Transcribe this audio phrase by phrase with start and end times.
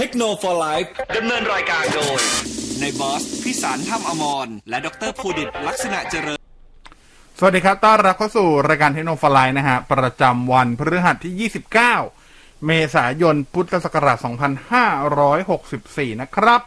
[0.00, 0.74] เทคโนโลยี
[1.16, 2.20] ดำเนินรายการโดย
[2.80, 6.38] ในบอส พิสารถ้ำอมร และดรภูดิตลักษณะเจริญ
[7.38, 11.72] สวัสดีครับ ต้อนรับเข้าสู่รายการเทคโนโลยีนะฮะ ประจำวันพฤหัสที่ 29
[12.66, 14.18] เมษายน พุทธศักราช
[15.34, 16.60] 2564 นะครับ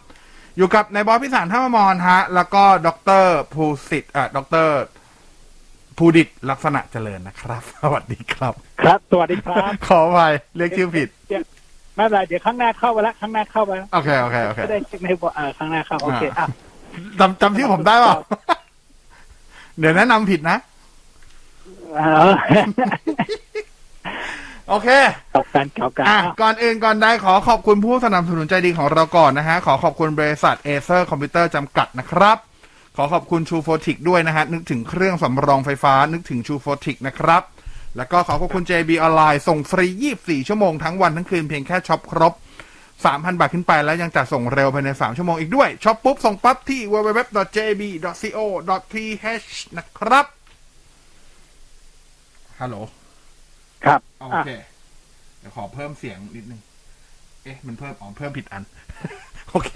[0.57, 2.89] อยู่กับนายบอสพิสารท่ามมรฮะ แล้วก็ด
[3.23, 4.37] รภูสิทธิ์อะด
[4.67, 4.69] ร
[5.97, 11.43] ภูดิตลักษณะเจริญนะครับ สวัสดีครับ ครับ สวัสดีครับ ขออภัยเรียกชื่อผิดเดี๋ยว
[11.95, 16.45] ไม่เป็นไรเดี๋ยวข้างหน้าเข้าไปแล้วข้างหน้าเข้าไปแล้วโอเคโอเคโอเคก็ได้เช็คในบอกอ่าข้างหน้าเข้าโอเคอะ
[17.19, 18.15] จำจำที่อผมได้เปล่า
[19.79, 20.57] เดี๋ยวแนะนำผิดนะ
[21.99, 22.09] อ่า
[24.69, 24.89] โอเค
[25.31, 32.37] เก่ากันเก่ากันอะอะก่อนอื่นก่อนได้ขอขอบคุณผู้สนับสนุนใจดีของเราก่อนนะฮะ ขอขอบคุณบริษัทเอเซอร์คอมพิวเตอร์จำกัดนะครับ
[32.97, 37.41] ขอขอบคุณชูโฟติกด้วยนะฮะ นึกถึงเครื่องสำรองไฟฟ้า นึกถึงชูโฟติกนะครับ
[37.97, 39.87] แล้วก็ขอขอบคุณ JB ออนไลน์ส่งฟรี
[40.19, 42.33] 24 ชั่วโมงทั้งวันทั้งคืนเพียงแค่ช็อปครบ
[43.05, 48.07] 3,000 บาทขึ้นไปแล้วยังจัดส่งเร็วภายใน 3 ชั่วโมงอีกด้วยช็อปปุ๊บ ส่งปั๊บที่ www.jib.co.th
[49.77, 50.25] นะครับ
[52.59, 52.75] ฮัลโหล
[53.83, 54.51] ครับ โออะเค
[55.39, 56.61] เดี๋ยวขอเพิ่มเสียงนิดนึง
[57.43, 58.63] เอ๊ะ มันเพิ่มอ๋อเพิ่มผิดอัน
[59.51, 59.71] โอเค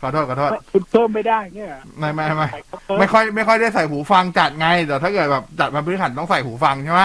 [0.00, 7.02] ขอโทษขอโทษคุณเพิ่มไม่ได้เนี่ยเหรอไม่ไม่ไม่ใส่เข้าเพิ่มไม่ค่อยไม่ค่อยได้ใส่หูฟังจัดไงแต่ถ้าเกิดแบบจัดมาพื้นฐานต้องใส่หูฟังใช่ไหม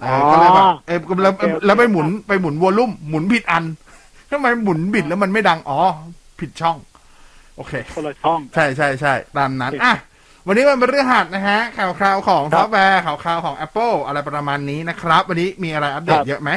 [0.00, 1.32] เออก็เลยแบบเออแล้ว
[1.66, 3.64] แล้วไปหมุนไปหมุนวอลลุ่มหมุนผิดอัน
[4.30, 5.78] ทำไมหมุนบิดแล้วมันไม่ดัง อ๋อ
[6.40, 6.76] ผิดช่อง
[7.56, 9.94] โอเคคนละช่อง ใช่ใช่ใช่ตามนั้นอะ
[10.46, 16.50] วันนี้มันเป็นเรื่องหัดนะฮะ ข่าวคราวของคซรัอบฟต์แวร์ข่าวคราวของ Apple อะไรประมาณนี้นะครับ วันนี้มีอะไรอัปเดตครับเยอะไหม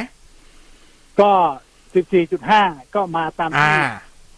[1.20, 1.30] ก็
[1.92, 3.84] 14.5 ก็มาตามอ่าที่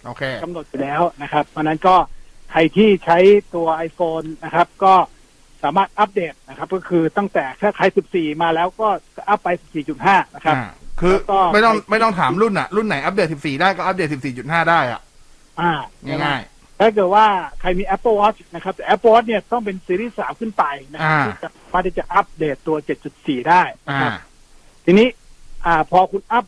[0.05, 1.97] โอเคกำหนดอยู่แล้วนะครับ เพราะฉะนั้นก็
[2.51, 3.19] ใครที่ใช้
[3.55, 4.95] ตัว iPhone นะครับ ก็
[5.63, 8.89] สามารถอัปเดตนะครับ ก็คือตั้งแต่ถ้าใคร 14 มาแล้วก็
[9.29, 9.49] อัปไป
[9.93, 10.69] 14.5 นะครับอ่า
[11.01, 15.01] คือแล้วก็ไม่ต้องใครไม่ต้องถามรุ่นอะรุ่นไหนอัปเดต 14 ได้ก็อัปเดต 14.5 ได้อะ
[15.61, 15.73] อ่า
[16.07, 16.43] ง่าย
[16.81, 17.27] ถ้าเกิดว่า
[17.61, 22.77] ใครมี Apple Watch นะครับ แต่ Apple Watch เนี่ยต้องเป็นซีรีส์สามขึ้นไปนะครัอ่าที่จะสามารถที่จะอัปเดตตัว
[23.13, 24.13] 7.4 ได้ๆนะอ่าครับ
[24.85, 25.09] ทีนี้
[25.67, 26.45] อ่าพอคุณอัพ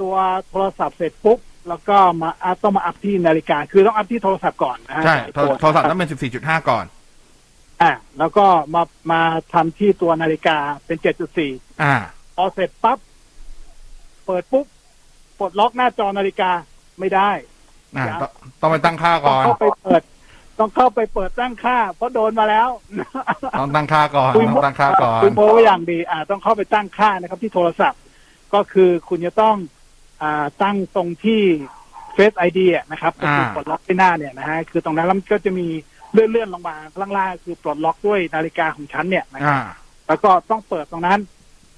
[0.00, 0.14] ตัว
[0.50, 1.38] โทรศัพท์เสร็จปุ๊บ
[1.68, 6.08] แล้วก็มาอ่าต้องมาอัพที่นาฬิกา คือต้องอัพที่โทรศัพท์ก่อนนะฮะใช่โทรตัวโทรศัพท์ต้องเป็น
[6.38, 6.84] 14.5ก่อน
[7.82, 8.82] อ่า แล้วก็มา
[9.12, 9.22] มา
[9.52, 10.98] ทำที่ตัวนาฬิกาเป็น
[11.40, 11.94] 7.4อ่า
[12.36, 12.98] พอเสร็จปั๊บ
[14.26, 14.66] เปิดปุ๊บ
[15.38, 16.50] ปลดล็อกหน้าจอนาฬิกา
[17.00, 17.30] ไม่ได้
[17.96, 18.30] อ่าต้อง
[18.60, 20.02] ต้องไปตั้งค่าต้อก่งอนเข้าไปเปิด
[20.58, 22.68] ต้องเข้าไปเปิดตั้งค่า เพราะโดนมาแล้ว
[23.60, 28.00] ต้องตั้งค่าก่อนคุยต้องตั้งค่าก่อนคุยโพสต์ไว้อย่างดี อ่า ต้องเข้าไปตั้งค่านะครับ ที่โทรศัพท์
[28.54, 29.81] ก็คือคุณจะต้องอ่า
[30.62, 31.42] ตั้งตรงที่
[32.16, 35.66] Face ID อะนะครับก็คืออ่าปลดล็อกที่หน้าเนี่ยนะฮะคือตรงนั้นแล้วมันก็จะมี
[36.12, 39.64] เลื่อนเลื่อนๆลงมาข้างล่างๆคือปลดล็อกด้วยนาฬิกาของฉันเนี่ยนะครับอ่า
[40.06, 41.18] แล้วก็ต้องเปิดตรงนั้น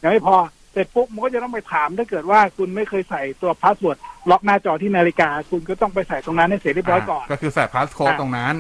[0.03, 0.37] ยังไม่พอ
[0.73, 3.99] เสร็จปุ๊บมันก็จะต้องไปถามถ้าเกิดว่าคุณไม่เคยใส่ตัว password
[4.31, 8.55] ล็อกหน้าจอที่นาฬิกา คุณก็ต้องไปใส่ตรงนั้นให้เสร็จเรียบร้อยก่อน ก็คือใส่ passcode อ่าตรงนั้น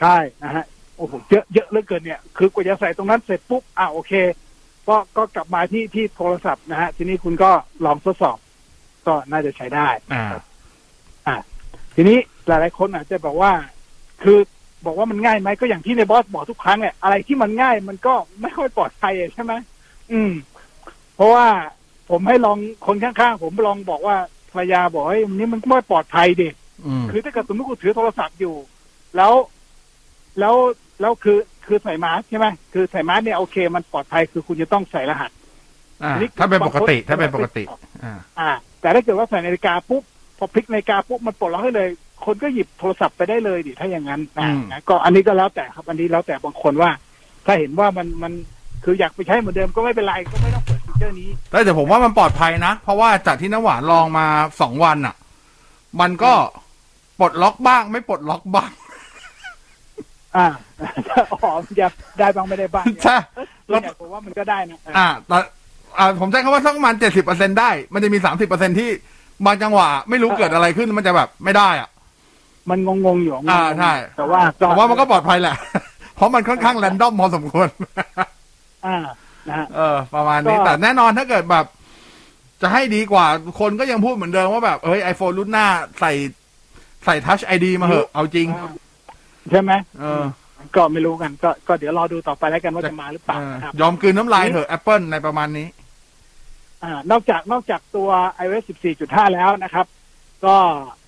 [0.00, 0.64] ใช่นะฮะ
[0.96, 4.12] โอ้โหเยอะเยอะเหลือเกินเนี่ย คือกว่าจะใส่ตรงนั้นเสร็จปุ๊บอ่าโอเค
[4.88, 7.50] ก็ก็กลับมาที่ที่โทรศัพท์นะฮะทีนี้คุณก็
[7.84, 8.36] ลองทดสอบ
[9.06, 10.24] ก็น่าจะใช้ได้อ่า
[11.26, 11.36] อ่า
[11.94, 13.52] ทีนี้หลายๆคนอาจจะบอกว่า
[14.22, 14.38] คือ
[14.86, 19.52] บอกว่ามันง่ายไหมก็อย่างที่ในบอสบอกทุกครั้งเนี่ยอะไรที่มันง่ายมันก็ไม่ค่อยปลอดภัยอะใช่ไหม
[20.12, 20.32] อืม
[21.16, 21.46] เพราะว่า
[22.10, 24.16] ผมให้ลองคนข้างๆผมลองบอกว่า
[24.52, 26.48] ภรรยาบอกให้ยมันนี้มันก็ไม่ปลอดภัยดิ
[26.86, 28.54] อืมคือถ้าเกิดสมมติคุณถือโทรศัพท์อยู่
[29.16, 29.32] แล้ว
[30.40, 30.54] แล้ว
[31.00, 35.30] แล้วคือคือใส่มาสก์ใช่ไหมคือใส่มาสก์เนี่ยโอเค มันปลอดภัยคือคุณจะต้องใส่รหัส
[36.02, 37.64] อ่าอันนี้ถ้าเป็นปกติบางคนถ้าเป็นปกติ
[38.04, 38.50] อ่าอ่า
[38.84, 40.02] แต่ถ้าเกิดว่าใส่นาฬิกาปุ๊บ
[40.38, 41.88] พอพลิกนาฬิกาปุ๊บมันปลดล็อกให้เลย
[42.24, 46.90] คนก็หยิบโทรศัพท์ไปได้เลยดิถ้าอย่างนั้นนะอืมนะก็อันนี้ก็แล้วแต่ครับอันนี้แล้วแต่บางคนว่า
[47.46, 48.32] ถ้าเห็นว่ามันมัน
[48.84, 54.26] คืออยากไปใช้เหมือนเดิมก็ไม่เป็นไรก็ไม่ต้องเปิดฟีเจอร์นี้แต่แต่ผมว่ามันปลอดภัยนะ เพราะว่าจากที่น้ำหวานลองมา
[54.60, 55.14] สองวันอะ
[56.00, 56.32] มันก็
[57.20, 58.70] ปลดล็อกบ้าง ไม่ปลดล็อกบ้าง
[60.36, 60.46] อ่า
[61.32, 63.16] อ๋อจะได้บ้างไม่ได้บ้างเนี่ยใช่
[63.68, 65.38] ส่วนใหญ่ผมว่ามันก็ได้นะอ่าแต่
[65.98, 68.90] อ่าผมใช้คำว่าสักประมาณเจ็ดสิบเปอร์เซ็นได้ มันจะมีสามสิบเปอร์เซ็นที่
[69.46, 71.88] บางจังหวะไม่รู้เกิดอะไรขึ้นมันจะแบบไม่ได้อะ
[72.70, 75.56] มันงงๆอยู่งงๆอ่าใช่แต่ว่าผมว่ามันก็ปลอดภัยแหละ
[76.16, 77.68] เพราะมันค่อนข้างแรนดอมพอสมควร
[78.86, 78.96] อ่า
[79.48, 81.64] นะฮะเออ ประมาณนี้ก็แต่แน่นอนถ้าเกิดแบบ
[82.62, 83.26] จะให้ดีกว่า
[83.60, 85.66] คนก็ยังพูดเหมือนเดิมว่าแบบเฮ้ยไอโฟนรุ่นหน้า
[86.00, 86.12] ใส่
[87.04, 88.70] ใส่ทัชไอดีมาเหอะ เอาจริงอ่า
[89.50, 90.22] ใช่ไหมเออ
[90.76, 95.66] ก็ไม่รู้กัน ก็ก็เดี๋ยวรอดูต่อไปแล้วกันว่าจะจะมาหรือเปล่าเออนะครับยอมกลืนน้ำลายเถอะ Apple ในประมาณนี้
[96.84, 98.08] อ่านอกจากนอกจากตัว
[98.42, 98.64] iOS
[98.98, 99.86] 14.5 แล้วนะครับ
[100.46, 100.56] ก็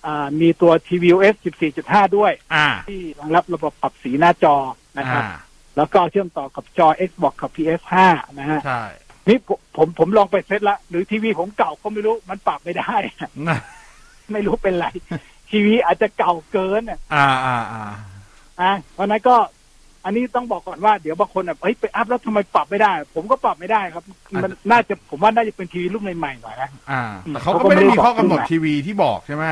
[0.05, 1.35] อ่ามีตัว tvOS
[1.75, 4.55] 14.5 ด้วยอ่าที่รองรับระบบปรับสีหน้าจอ
[4.97, 5.37] นะครับอ่า
[5.77, 7.93] แล้วก็เชื่อมต่อกับจอ Xbox กับ PS5
[8.39, 8.83] นะฮะใช่
[9.27, 13.59] นี่ผมผมผมลองไปเซตละ หรือทีวีผมเก่าก็ไม่รู้มันปรับไม่ได้นะ
[14.31, 14.87] ไม่รู้เป็นไร
[15.49, 17.83] ทีวีอาจจะเก่าเกินอะอ่าอ่าอ่า
[18.61, 19.35] อะเพราะฉะนั้นก็
[20.07, 24.03] อันนี้ต้องบอกก่อนว่าเดี๋ยวบางคนอะเฮ้ยไปอัพแล้วทำไมปรับไม่ได้ ผมก็ปรับไม่ได้ครับ
[24.43, 29.43] มันน่าจะผมว่าน่าจะเป็นทีวีรุ่นใหม่ๆหน่อยนะอ่าอืมแต่เขาเขาก็ก็ไม่ได้ไม่ได้มีข้อกำหนดบอกทีวีที่บอกใช่ไหม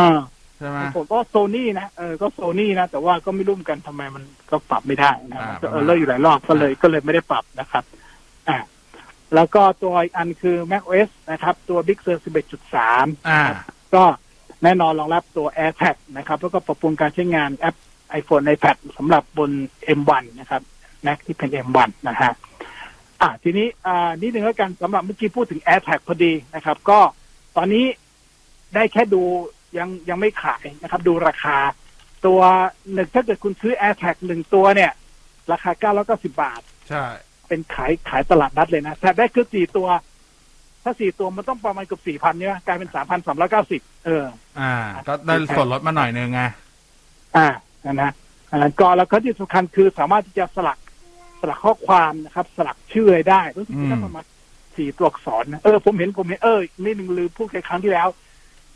[0.00, 0.20] อ่า
[0.58, 7.84] ใช่ไหมผมก็โซนี่นะเออก็โซนี่นะ แต่ว่าก็ไม่รู้เหมือนกันทำไมมันก็ปรับไม่ได้นะอ่าก็ประเอมาณอเลิกอยู่หลายรอบก็เลยก็เลยไม่ได้ปรับนะครับ
[8.48, 8.58] อ่า
[9.34, 12.18] แล้วก็ตัวอีกอันคือ Mac OS นะครับ ตัว Big Sur
[12.68, 13.42] 11.3 อ่า
[13.94, 14.04] ก็
[14.62, 17.76] แน่นอนรองรับตัว AirTag นะครับ แล้วก็ปรับปรุงการใช้งานแอป
[18.20, 19.50] iPhone iPad สำหรับบน
[19.98, 20.62] M1 นะครับ
[21.06, 22.32] Mac ที่เป็น M1 นะฮะ
[23.22, 26.98] อะทีนี้อ่านิดนึงแล้วกันสำหรับเมื่อกี้พูดถึง AirTag พอดีนะครับ ก็
[27.56, 27.84] ตอนนี้
[28.74, 29.22] ได้แค่ดู
[29.78, 31.56] ยังยังไม่ขายนะครับ ดูราคา
[32.26, 32.40] ตัว
[32.92, 34.92] หนึ่งถ้าเกิดคุณซื้อ AirTag หนึ่งตัวเนี่ย
[35.52, 37.04] ราคา990บาท ใช่
[37.48, 39.88] เป็นขายขายตลาดนัดเลยนะแต่ได้คือสี่ตัว
[40.82, 44.24] ถ้าสี่ตัวมันต้องประมาณเกือบสี่พันเนี่ยกลายเป็นสามพันสามร้อยเก้าสิบเออ
[44.60, 44.72] อ่า
[45.08, 46.42] ก็ได้ส่วนลดมาหน่อยนึงไง
[47.36, 47.48] อ่า
[47.86, 48.10] นะนะ
[48.50, 50.78] อันนั้นก็แล้วก็ที่สำคัญคือสามารถที่จะสลัก
[51.40, 54.24] สลักข้อความนะครับ สลักชื่ออะไรได้รู้สึกจะได้ประมาณ
[54.76, 58.08] สี่ตัวอักษรนะเออผมเห็นผมเห็นเออนี่หนึ่งลืมพูดแค่ครั้งที่แล้ว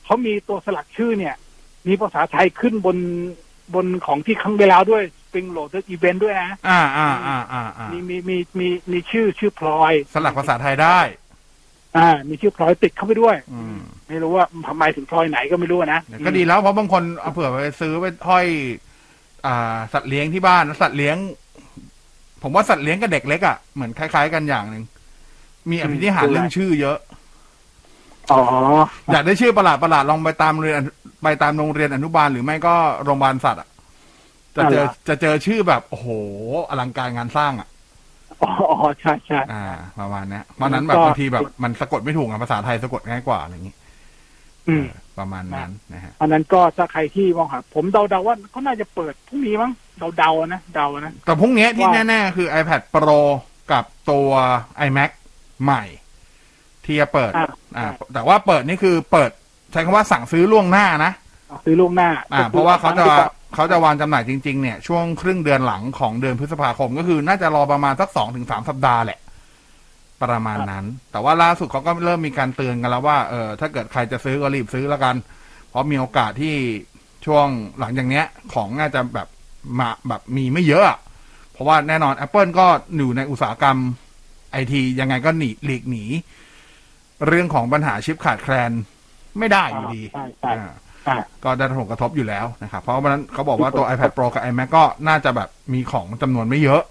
[0.05, 1.35] เขามีตัวสลักชื่อเนี่ย
[1.89, 2.97] มีภาษาไทยขึ้นบน
[3.75, 11.01] บนของที่ครั้งที่แล้วด้วยสปริงโหลดอีเวนต์ด้วยนะอ่าอ่าอ่าอ่าอ่ามีมีมีมีมีชื่อชื่อพลอย สลักภาษาไทยได้
[11.97, 13.79] อ่า มีชื่อพลอยติดเข้าไปด้วย อืม
[14.09, 18.47] ไม่รู้ว่าทำไมถึงพลอยไหนก็ไม่รู้นะก็ดีแล้วเพราะบางคนเอาเผื่อไปซื้อไปห้อย
[19.47, 21.17] อ่า สัตว์เลี้ยงที่บ้านสัตว์เลี้ยง
[22.43, 24.85] ผมว่าสัตว์เลี้ยงกับเด็กเล็กอะเหมือนคล้าย ๆ กันอย่างหนึ่ง
[25.71, 26.99] มีอภินิหารเรื่องชื่อเยอะ
[28.33, 28.41] อ๋อ
[29.13, 30.81] อยากได้ชื่อประหลาดประหลาดลองไปตามโรงเรียน
[31.23, 32.75] ไปตามโรงเรียนอนุบาลหรือไม่ก็
[33.05, 33.69] โรงพยาบาลสัตว์อะ
[34.57, 36.09] จะเจอจะเจอชื่อแบบโอ้โห
[36.69, 37.69] อลังการงานสร้างอะ
[38.43, 38.51] อ๋อ
[39.01, 39.65] ใช่ใช่อ่า
[40.01, 43.82] ประมาณเนี้ยเพราะฉะนั้นแบบก็บางทีแบบมันสะกดไม่ถูกอะภาษาไทยสะกดง่ายกว่าอะไรอย่างงี้อืมเออ
[45.19, 49.73] ประมาณนั้นนะฮะอันนั้นก็ถ้าใครที่มองหาผมเดาๆว่าเขาน่าจะเปิดพรุ่งนี้มั้ง
[50.19, 53.21] เดาๆนะเดานะแต่พรุ่งนี้ที่ว่าแน่ ๆ คือ iPad Pro
[53.73, 54.31] กับตัว
[54.87, 55.11] iMac
[55.65, 55.85] ใหม่
[56.85, 59.31] ที่จะเปิดอ่าอ่า แต่ว่าเปิดนี่คือเปิด
[59.73, 61.13] ใช้คำว่าสั่งซื้อล่วงหน้านะ
[61.49, 63.05] เอาซื้อล่วงหน้า อ่า เพราะว่าเขาจะ
[63.55, 69.19] เขาจะวางจำหน่ายจริง ๆ เนี่ย ช่วงครึ่งเดือนหลังของเดือนพฤษภาคม ก็คือน่าจะรอประมาณสักสองถึงสามสัปดาห์แหละ
[70.23, 75.17] ประมาณนั้น แต่ว่าล่าสุดเขาก็เริ่มมีการเตือนกันแล้วว่าเออถ้าเกิดใครจะซื้อก็รีบซื้อแล้วกัน
[75.69, 76.55] เพราะมีโอกาสที่
[77.27, 77.47] ช่วง
[77.79, 78.25] หลังจากเนี้ย
[78.55, 79.29] ของน่าจะแบบ
[79.79, 80.99] มาแบบมีไม่เยอะอะ
[81.53, 82.67] เพราะว่าแน่นอน Apple ก็
[82.97, 83.79] อยู่ในอุตสาหกรรม
[84.53, 86.05] ไอทียังไงก็หนีหลีกหนี
[87.27, 88.71] เรื่องของปัญหาชิปขาดแคลน
[89.39, 90.73] ไม่ได้อยู่ดีใช่ใช่อ่า
[91.09, 96.83] อ่าก็ได้รับผลกระทบอยู่แล้วนะครับ เพราะว่านั้นเขาบอกว่าตัว iPad Pro กับ iMac ก็น่าจะแบบมีของจำนวนไม่เยอะ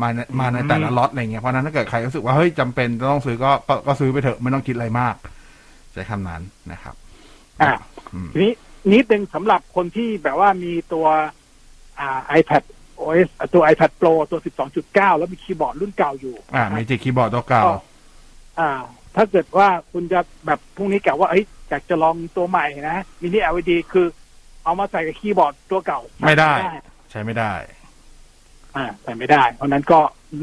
[0.00, 5.14] มาในมาในแต่ละล็อตอะไรเงี้ยเพราะฉะนั้นถ้าเกิดใครรู้สึกว่าเฮ้ยจำเป็นจะต้องซื้อก็ก็ก็ซื้อไปเถอะไม่ต้องคิดอะไรมาก
[5.92, 6.42] ใช้คำนั้น
[6.72, 6.94] นะครับ
[7.60, 7.72] อ่า
[8.14, 8.52] อืมทีนี้
[8.92, 11.06] นิดนึงสำหรับคนที่แบบว่ามีตัว
[11.98, 12.62] อ่า iPad
[13.00, 14.40] OS ตัว iPad Pro ตัว
[14.78, 17.64] 12.9 แล้วมีคีย์บอร์ดรุ่นเก่าอยู่ อ่ามีจิคีย์บอร์ดตัวเก่า
[18.60, 18.70] อ่า
[19.16, 24.06] ถ้าเกิดว่าคุณจะแบบพรุ่งนี้กะว่าเอ้ยอยากจะลองตัวใหม่นะมินิ LED คือ
[24.64, 26.52] เอามาใส่กับคีย์บอร์ดตัวเก่า ไม่ได้
[27.10, 27.52] ใช้ไม่ได้
[28.76, 30.00] อ่าใส่ไม่ได้ เพราะนั้นก็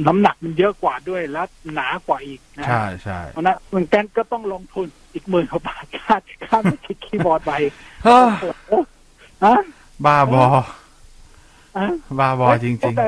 [0.08, 1.44] น้ำหนักมันเยอะกว่าด้วยและ
[1.74, 7.52] หนากว่าอีกนะใช่ใช่เพราะนั้นเหมือนกันก็ต้องลงทุนอีกหมื่นกว่าบาทค่าค่าไม่คิดคีย์บอร์ดไป
[8.04, 8.74] เฮ้อโอ้โห
[9.46, 9.56] ฮะ
[10.06, 10.44] บ้าบอ
[11.78, 11.88] ฮะ
[12.20, 13.08] บ้าบอจริงแต่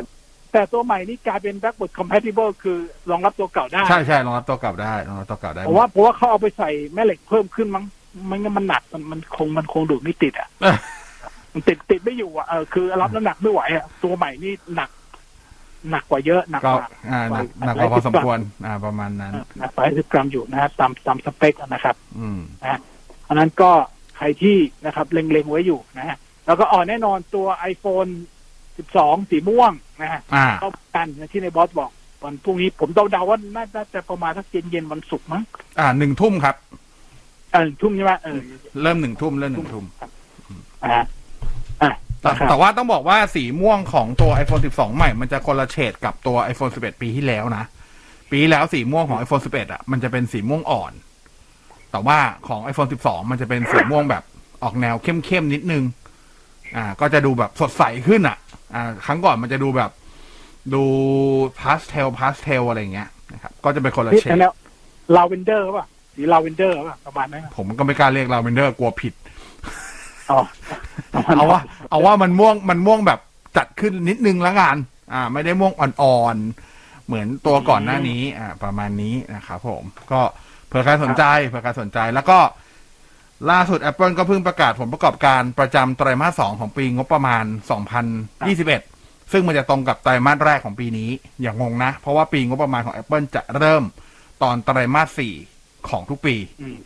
[0.53, 2.77] แต่ตัวใหม่นี่กลายเป็น backward compatible คือ
[3.11, 7.85] รองรับตัวเก่าได้ๆใช่ใช่ลองรับตัวเก่าได้ลองรับตัวเก่าได้เพราะว่าเพราะว่าเขาเอาไปใส่แม่เหล็กเพิ่มขึ้นมั้ง
[8.29, 10.77] มันงั้นมันหนักมันมันคงมันคงดูดไม่ติดอะเอ้ย
[11.53, 14.89] มันติดติดไม่อยู่อะเออคือรับน้ำหนักไม่ไหวอะตัวใหม่นี่หนัก
[15.89, 22.39] หนักกว่าเยอะหนักก็กว่าอ่าหนักหนักกว่าพอสมควรอ่าประมาณนั้นเออหนักกว่าสิบกรัมอยู่นะฮะตามตามสเปคนะครับ อืม
[23.23, 23.71] เพราะนั้นก็
[24.17, 28.11] ใครที่นะครับเล็งๆไว้อยู่นะฮะแล้วก็อ่อนแน่นอนตัว iPhone
[28.67, 29.71] 12 สีม่วง
[30.01, 31.91] นะฮะอ่าเข้ากันนะที่ในบอสบอก
[32.23, 35.43] วันพรุ่งนี้ผมเดาๆว่าน่าน่าจะประมาณสักเย็นเย็นๆวันศุกร์มั้ง
[35.79, 36.55] อ่าหนึ่งทุ่มครับ
[37.51, 38.39] เออทุ่มใช่ไหมเออ
[38.81, 39.85] เริ่มหนึ่งทุ่มเริ่มหนึ่งทุ่ม
[40.83, 41.05] อ่าอะ
[42.23, 47.63] แต่นะครับ แต่ว่าต้องบอกว่าสีม่วงของตัว iPhone 12 ใหม่ มันจะคนละเฉดกับตัว iPhone 11 ปีที่แล้วนะ
[48.29, 50.93] ปีที่แล้วสีม่วงของ iPhone 11 อะ มันจะเป็นสีม่วงอ่อน
[51.91, 54.23] แต่ว่าของ iPhone 12 มันจะเป็นสีม่วงแบบ
[54.63, 55.83] ออกแนวเข้มๆนิดนึง
[56.75, 58.37] อ่า ก็จะดูแบบสดใสขึ้นอะ
[58.73, 59.91] อ่า ครั้งก่อนมันจะดูแบบ
[60.73, 60.83] ดู
[61.59, 64.51] พาสเทลพาสเทลอะไรอย่างเงี้ยนะครับ ก็จะเป็นคนละนี่เฉอัดนนี้
[65.15, 69.32] ลาเวนเดอร์ป่ะสีลาเวนเดอร์ป่ะประมาณนั้นผมก็ไม่กล้าเรียกลาเวนเดอร์กลัวผิดอ๋อ
[71.35, 73.19] เอาว่าเอาว่ามันม่วงมันม่วงแบบ
[73.57, 74.75] จัดขึ้นนิดนึงแล้วกัน
[75.13, 80.21] อ่า ไม่ได้ม่วงอ่อนๆ เหมือนตัวก่อนหน้านี้ อ่า ประมาณนี้นะครับผม ก็
[80.67, 82.39] เผื่อใครสนใจเผื่อใครสนใจแล้วก็
[83.51, 87.43] ล่าสุด Apple ก็เพิ่งประกาศผลประกอบการประจำไตรมาสสองของปีงบประมาณ
[88.37, 91.09] 2021 ซึ่งมันจะตรงกับไตรมาสแรกของปีนี้
[91.41, 93.83] อย่างงงนะ เพราะว่าปีงบประมาณของ Apple จะเริ่ม
[94.43, 95.33] ตอนไตรมาสสี่
[95.89, 96.77] ของทุกปีอืม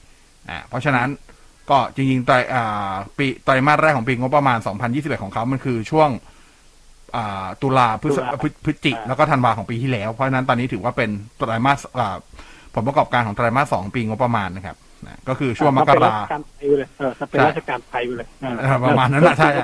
[0.49, 1.07] อ่า เพราะฉะนั้น
[1.69, 4.57] ก็จริงๆไตรอ่าปีไตรมาสแรกของปีงบประมาณ
[4.89, 6.09] 2021 ของเขามันคือช่วง
[7.15, 12.17] อ่าตุลาพฤษตุลาพฤพฤศจิกอ่าแล้วก็ธันวาของปีที่แล้ว เพราะฉะนั้นตอนนี้ถือว่าเป็นไตรมาสอ่า
[12.75, 19.63] ผลประกอบการของไตรมาสสองปีงบประมาณนะครับนะก็คือช่วงมกราเอเป็นราชการไทยไปเลยเออถ้าเป็นใช่ราชการไทยไปเลยเออเออประมาณนั้นน่ะใช่ใช่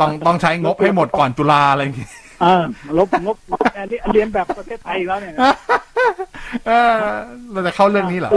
[0.00, 2.08] ต้องต้องใช้งบให้หมดก่อนตุลาอะไรอย่างงี้
[2.42, 2.62] เออ
[2.98, 3.36] ลบงบ
[3.76, 5.54] อันนี้เรียนแบบประเทศไทยแล้วเนี่ยนะ
[6.66, 6.92] เออ
[7.52, 8.32] เราจะเข้าเรื่องนี้เหรอ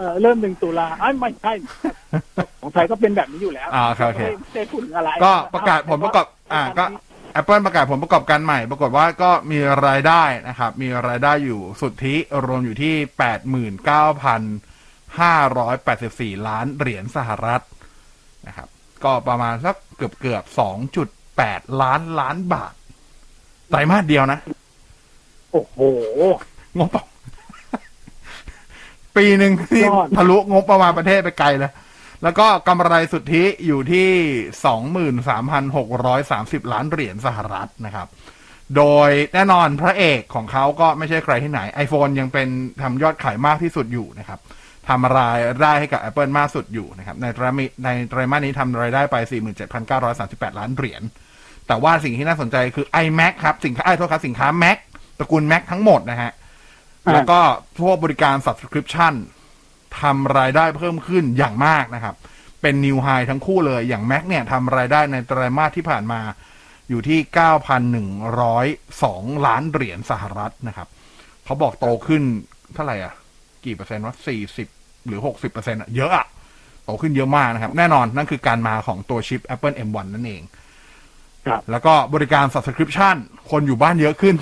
[0.00, 1.52] เออเริ่มหนึ่งตุลาอ้ายไม่ใช่
[2.60, 6.84] ของไทยก็เป็นแบบนี้อยู่แล้วอ่าโอเคโอเคไม่ไม่ได้พูดถึงอะไร ก็ประกาศผลประกอบ อ่าก็
[7.40, 12.16] Apple ประกาศผลประกอบการใหม่ ปรากฏว่าก็มีรายได้นะครับ มีรายได้อยู่สุทธิ
[12.46, 14.42] รวมอยู่ที่แปดหมื่นเก้าพัน
[15.20, 17.62] ห้าร้อยแปดสิบสี่ล้านเหรียญสหรัฐ
[18.46, 18.68] นะครับ
[19.04, 22.72] ก็ประมาณสักเกือบเกือบสองจุดแปดล้านล้านบาท
[23.70, 24.38] ไตรมาสเดียวนะ
[25.52, 25.78] โอ้โห
[26.78, 27.00] งบปี
[29.38, 31.72] หนึ่งที่ยอด ทะลุงบประมาณประเทศไปไกลแล้ว
[32.22, 34.08] แล้วก็กำไรสุทธิอยู่ที่
[34.64, 38.08] สองหมื่นสามพันหกร้อยสามสิบล้านเหรียญสหรัฐนะครับ
[38.76, 42.48] โดยแน่นอนพระเอกของเขาก็ไม่ใช่ใครที่ไหน iPhone ยังเป็น
[42.82, 44.40] ทำยอดขายมากที่สุดอยู่นะครับ
[44.88, 49.16] ทำรายได้ให้กับ Apple มากสุดอยู่นะครับ ในไตรมาสในไตรมาสนี้ทำรายได้ไป
[49.88, 51.02] 47,938 ล้านเหรียญ
[51.66, 54.78] แต่ว่าสิ่งที่น่าสนใจคือ iMac ครับ สินค้าไอ้โทษครับสินค้า Mac
[55.18, 56.39] ตระกูล Mac ทั้งหมดนะฮะอ่า
[57.12, 57.40] แล้วก็
[57.80, 59.14] พวกบริการ subscription
[60.00, 62.14] ทำรายได้เพิ่มขึ้นอย่างมากนะครับ
[62.62, 66.20] เป็น new high ทั้งคู่เลยอย่าง Mac เนี่ยทำรายได้ในไตรมาสที่ผ่านมา
[66.88, 67.18] อยู่ที่
[68.16, 70.88] 9,102 ล้านเหรียญสหรัฐนะครับ
[71.44, 72.22] เขาบอกโตขึ้น
[72.74, 73.14] เท่าไหร่อะ
[73.64, 74.14] กี่เปอร์เซ็นต์วะ
[74.60, 76.26] 40 หรือ 60เปอร์เซ็นต์อะ เยอะอะ
[76.84, 80.42] โตขึ้นเยอะมากนะครับ แน่นอนนั่นคือการมาของตัวชิป Apple M1 นั่นเอง
[81.46, 83.16] ครับ แล้วก็บริการ subscription
[83.50, 84.36] คนอยู่บ้านเยอะขึ้น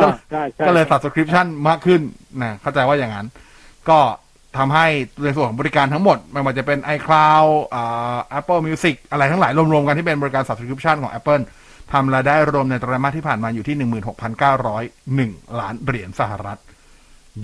[0.00, 2.00] ก็อ่าใช่ใช่ก็เลย subscription มากขึ้น
[2.42, 3.26] นะเข้าใจว่าอย่างนั้น
[3.88, 3.98] ก็
[4.58, 4.86] ทำให้
[5.24, 11.42] ในส่วนของบริการทั้งหมด ไม่ว่าจะเป็น iCloud อ่า Apple Music อะไรทั้งหลายรวมๆกันที่เป็นบริการ subscription ของ Apple
[11.92, 13.76] ทำรายได้รวมในไตรมาสที่ผ่านมาอยู่ที่
[15.42, 16.58] 16,901 ล้านเหรียญสหรัฐ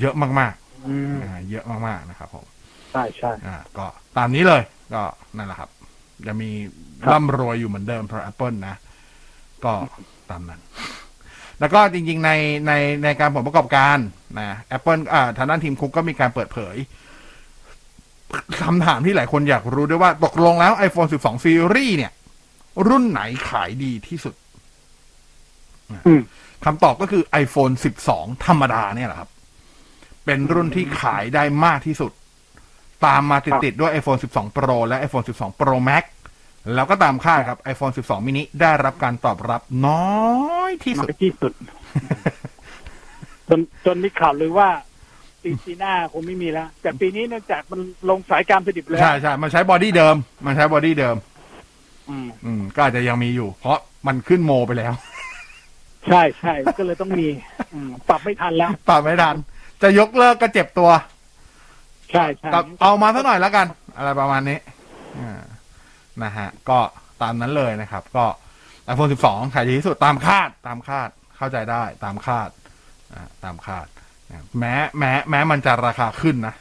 [0.00, 0.54] เยอะมาก
[0.88, 2.44] อืมๆอ่าเยอะมากๆนะครับผม
[2.92, 4.62] ใช่ใช่อ่าก็ตามนี้เลย
[4.94, 5.02] ก็
[5.37, 5.70] นั่นแหละครับ
[6.26, 6.50] จะมี
[7.02, 8.76] ครับร่ำรวยอยู่เหมือนเดิมสำหรับ Apple นะ
[9.64, 9.73] ก็
[10.30, 10.61] ตามนั้น
[11.61, 12.30] แล้วก็จริงๆใน
[12.66, 12.73] ใน
[13.04, 13.99] ในการผลประกอบการ
[14.38, 16.76] นะ Apple อ่าทางด้านทีมคุกก็มีการเปิดเผย
[18.62, 22.12] คำถามที่หลายคนอยากรู้ด้วยว่าตกลงแล้ว iPhone 12 Series เนี่ย
[22.88, 23.20] รุ่นไหน
[23.50, 24.34] ขายดีที่สุด
[26.06, 26.23] อืม
[26.64, 27.75] คำตอบก็คือ iPhone
[28.08, 29.30] 12 ธรรมดาเนี่ยแหละครับ
[30.25, 32.12] เป็นรุ่นที่ขายได้มากที่สุด
[33.06, 36.04] ตามมาติดๆด้วย iPhone 12 Pro และ iPhone 12 Pro Max
[36.75, 41.52] แล้วก็ตามคาดครับ iPhone 12 mini ได้รับการตอบรับน้อยที่น้สุอดยที่สุด
[43.49, 44.68] จนจนมีข่าวเลยว่า
[45.42, 47.80] ปีปีหน้าคงไม่มีแล้ว แต่ปีนี้เนื่องจากมัน
[48.11, 50.16] ลงสายการผลิตแล้ว ใช่ใช่มันใช้บอดี้เดิม
[50.47, 51.16] มันใช้บอดี้เดิม
[52.11, 54.92] อืม อืม ก็อาจจะยังมีอยู่ เพราะมันขึ้นโมไปแล้ว
[56.09, 57.26] ใช่ใช่ก็เลยต้องมี
[57.75, 59.37] อืมปรับไม่ทันแล้ว ปรับไม่ทัน
[59.83, 60.90] จะยกเลิกก็เจ็บตัว
[62.12, 63.66] ใช่ใช่ก็เอามาสักหน่อยแล้วกัน
[63.97, 64.59] อะไรประมาณนี้
[65.18, 65.42] อ่า
[66.25, 66.78] นะฮะก็
[67.23, 68.25] ตามนั้นเลยนะครับ ก็
[68.90, 72.49] iPhone 12 ขายดีที่สุดตามคาดตามคาดเข้าใจได้ตามคาด
[73.12, 73.87] อ่าตามคาด
[74.30, 76.54] อ่าแม้แม้แม้มันจะราคาขึ้นนะ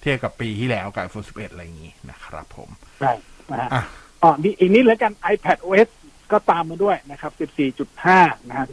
[0.00, 2.68] เทียบกับปีที่แล้วกับ iPhone 11 อะไรอย่างนี้นะครับผม
[3.00, 3.12] ใช่
[3.50, 3.82] นะฮะอะ
[4.22, 5.88] อ๋อนี่อีกนิดแล้วกัน iPad OS
[6.32, 7.32] ก็ตามมาด้วยนะครับ
[7.90, 8.66] 14.5 นะฮะ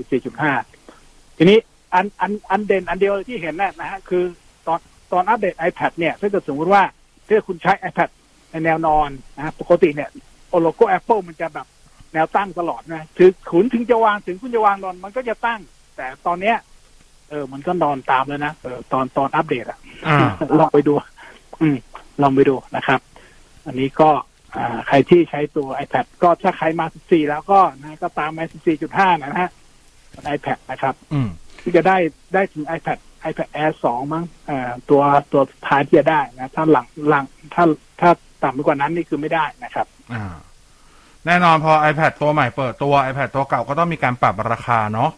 [0.66, 1.60] 14.5 ทีนี้
[1.94, 4.24] อันอันอันเด่นอันเดียวที่เห็นนะนะฮะคือ
[4.68, 4.80] ตอน
[5.12, 6.84] ตอนอัปเดต iPad เนี่ย ถ้าเกิดสมมติว่า
[7.28, 8.10] ถ้าคุณใช้ iPad
[8.52, 10.10] ในแนวนอนนะฮะปกติเนี่ย
[10.62, 11.68] โลโก้ Apple มันจะแบบ
[12.14, 15.60] แนวตั้งตลอดนะถึงขุนถึงจะวางถึงคุณจะวางนอนมันก็จะตั้ง
[15.96, 16.58] แต่ตอนเนี้ย
[17.30, 20.18] เออ มันก็นอนตามแล้วนะเออตอนตอนอัปเดตอะอ่า
[20.60, 20.94] ลองไปดู
[21.62, 21.78] อืม
[22.22, 23.00] ลองไปดูนะครับ
[23.66, 24.10] อันนี้ก็
[24.56, 28.46] อ่าใครที่ใช้ตัว iPad ก็ถ้าใครมา 14 แล้วก็นะก็ตามมา
[28.84, 29.50] 14.5 นะฮะ
[30.36, 31.30] iPad นะครับอืม
[31.62, 31.98] ที่จะได้
[32.34, 32.98] ได้ถึง iPad
[33.30, 35.02] iPad Air 2 มั้งอ่าตัว
[35.32, 37.26] ตัวสุดท้ายที่จะได้นะ ถ้าหลังหลัง
[37.56, 37.66] ถ้า
[38.02, 38.12] ถ้า
[38.44, 40.36] ต่ำไปกว่านั้นนี่คือไม่ได้นะครับอ่า
[41.26, 45.12] แน่นอนพอ iPad ตัวใหม่เปิดตัว iPad ตัวเก่าก็ต้องมีการปรับราคาเนาะ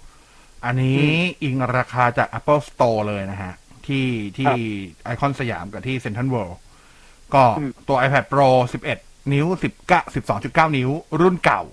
[0.66, 1.06] อันนี้
[1.44, 3.54] อิงราคาจาก Apple Store เลยนะฮะ
[3.88, 4.54] ที่ที่
[5.04, 6.56] ไอคอนสยามกับที่ Central World
[7.34, 8.48] ก็อืมตัว iPad Pro
[8.90, 9.48] 11 นิ้ว
[9.84, 10.90] 19 12.9 นิ้ว
[11.22, 11.64] รุ่นเก่า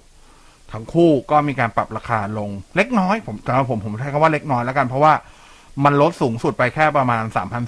[0.72, 5.12] ทั้งคู่ก็มีการปรับราคาลงเล็กน้อย ผมแต่ว่าผมผมใช้คำว่าเล็กน้อยแล้วกัน เพราะว่า
[5.84, 7.24] มันลดสูงสุดไปแค่ประมาณ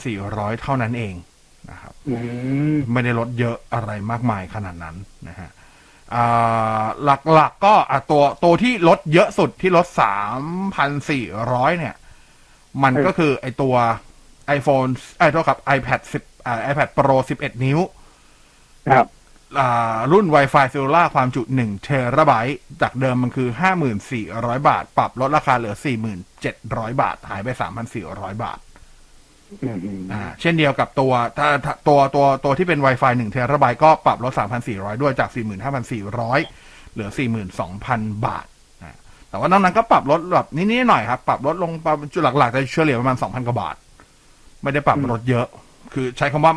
[0.08, 1.14] 3,400 เท่านั้นเอง
[1.70, 2.16] นะครับอื
[2.72, 4.96] มไม่ได้ลดเยอะอะไรมากมายขนาดนั้น
[5.28, 5.50] นะฮะ
[6.14, 6.84] อ่า
[7.34, 9.86] หลักๆก็อะตัวตัวที่ลดเยอะสุดที่ลด
[10.62, 11.94] 3,400เนี่ย
[12.82, 13.74] มันก็คือไอตัว
[14.58, 17.78] iPhone ไอ้โทษครับ iPad 10อ่า iPad Pro 11 นิ้ว
[18.94, 19.06] ครับ
[19.58, 23.48] อ่ารุ่น Wi-Fi Cellular ความจุ1เทราไบต์จากเดิมมันคือ
[24.08, 25.76] 54,000 บาท ปรับลดราคาเหลือ
[26.38, 27.48] 4,700 บาท หายไป
[27.96, 28.58] 3,400 บาท
[29.62, 29.78] อืม
[30.12, 34.32] อ่าเช่นเดียวกับตัวถ้าถ้าตัวตัวตัวที่เป็น Wi-Fi 1เทราไบต์ก็ปรับลด
[34.66, 35.30] 3,400 ด้วยจาก
[35.90, 37.10] 45,400 เหลือ
[37.66, 38.46] 42,000 บาท
[38.82, 38.98] นะ
[39.30, 43.76] แต่ว่านอกนั้นก็ปรับลดแบบนิดๆหน่อยๆครับ ปรับลดลงประมาณจุดหลักๆจะเฉลี่ยประมาณ2,000กว่าบาท
[44.62, 45.46] ไม่ได้ปรับลดเยอะ
[45.92, 46.54] คือใช้คำว่า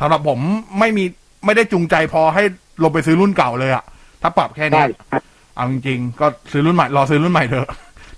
[0.00, 0.38] สำหรับผม
[0.78, 1.04] ไม่มี
[1.44, 2.42] ไม่ได้จูงใจพอให้
[2.82, 3.84] ลงไปซื้อรุ่นเก่าเลยอะ
[4.22, 4.88] ถ้าปรับแค่ใช่เนี้ย
[5.56, 7.68] เอาจริงๆ ก็ซื้อรุ่นใหม่รอซื้อรุ่นใหม่เถอะ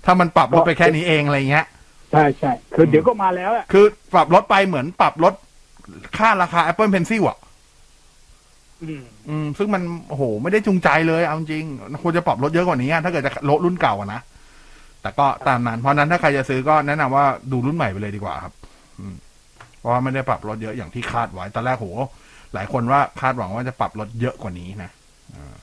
[0.05, 1.65] ถ้ามันปรับลดไปแค่นี้เองอะไรเงี้ย
[2.11, 5.33] ใช่ใช่คือเดี๋ยวก็มาแล้วแหละคือปรับลดไปเหมือนปรับลด
[6.17, 7.37] ค่าราคา Apple Pencil อะ
[8.83, 11.63] อืมอืม ซึ่งมันโอ้โห ไม่ได้จูงใจเลยเอาจริง
[12.03, 14.21] ควรจะปรับลดเยอะกว่านี้อะถ้าเกิดจะลดรุ่นเก่าอะนะ
[15.01, 18.53] แต่ก็ตามนั้นเพราะฉะนั้นถ้าใครจะซื้อก็แนะนำว่าดูรุ่นใหม่ไปเลยดีกว่าครับ
[18.99, 19.15] อืม
[19.79, 21.87] เพราะว่าไม่ได้ปรับลดเยอะอย่างที่คาดไว้ตอนแรกโห
[22.53, 24.91] หลายคนว่าคาดหวังว่าจะปรับลดเยอะกว่านี้นะ
[25.35, 25.55] อ่า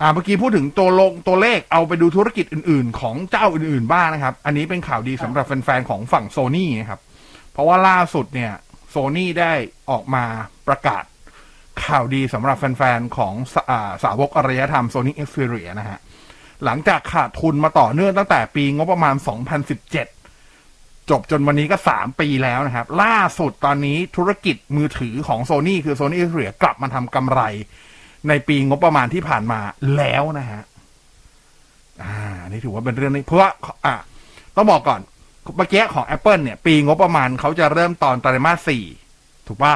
[0.00, 7.00] อ่าเมื่อกี้พูดถึงตัวลงตัวเลขเอาไปดูธุรกิจอื่น ๆ ของเจ้าอื่นๆบ้างนะครับ อันนี้เป็นข่าวดีสำหรับแฟนๆของฝั่งโซนี่นะครับ
[7.52, 8.52] เพราะว่าล่าสุดเนี่ย
[8.90, 9.52] โซนี่ได้
[9.90, 10.24] ออกมา
[10.68, 11.04] ประกาศ
[11.84, 15.98] ข่าวดีสำหรับแฟนๆของสอ่าสาวกอารยธรรม Sony Xperia นะฮะ
[16.64, 19.14] หลังจากขาดทุนมาต่อเนื่องตั้งแต่ปีงบประมาณ
[20.32, 27.42] 2017 จบจนวันนี้ก็ 3 ปีแล้วนะครับ ล่าสุดตอนนี้ธุรกิจมือถือของ Sony คือ Sony Xperia กลับมาทำกำไร
[28.28, 29.60] ในปีงบประมาณที่ผ่านมา
[29.96, 30.62] แล้วนะฮะ
[32.02, 32.16] อ่า
[32.48, 33.50] นี่ถือว่าเป็นเรื่องนี้เพราะว่า
[33.84, 33.94] อ่า
[34.56, 35.00] ต้องบอกก่อน
[35.56, 38.84] เมื่อกี้ของ Apple เนี่ย ปีงบประมาณเขาจะเริ่มตอนไตรมาสสี่
[39.46, 39.74] ถูกป่ะ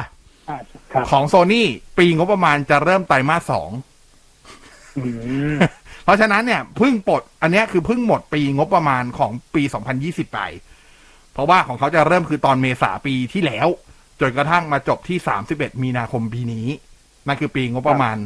[0.49, 0.57] อ่า
[0.93, 3.71] ครับของโซนี่ปีงบประมาณจะเริ่มไตรมาสสอง
[4.97, 5.03] อื
[5.53, 5.57] ม
[6.03, 9.63] เพราะฉะนั้นเนี่ยเพิ่งปลด อันเนี้ยคือเพิ่งหมดปีงบประมาณของปี
[9.99, 10.39] 2020 ไป
[11.33, 13.67] เพราะว่าของเขาจะเริ่มคือตอนเมษาปีที่แล้ว
[14.19, 15.17] จนกระทั่งมาจบที่
[15.51, 16.67] 31 มีนาคมปีนี้
[17.27, 18.17] นั่นคือปีงบประมาณ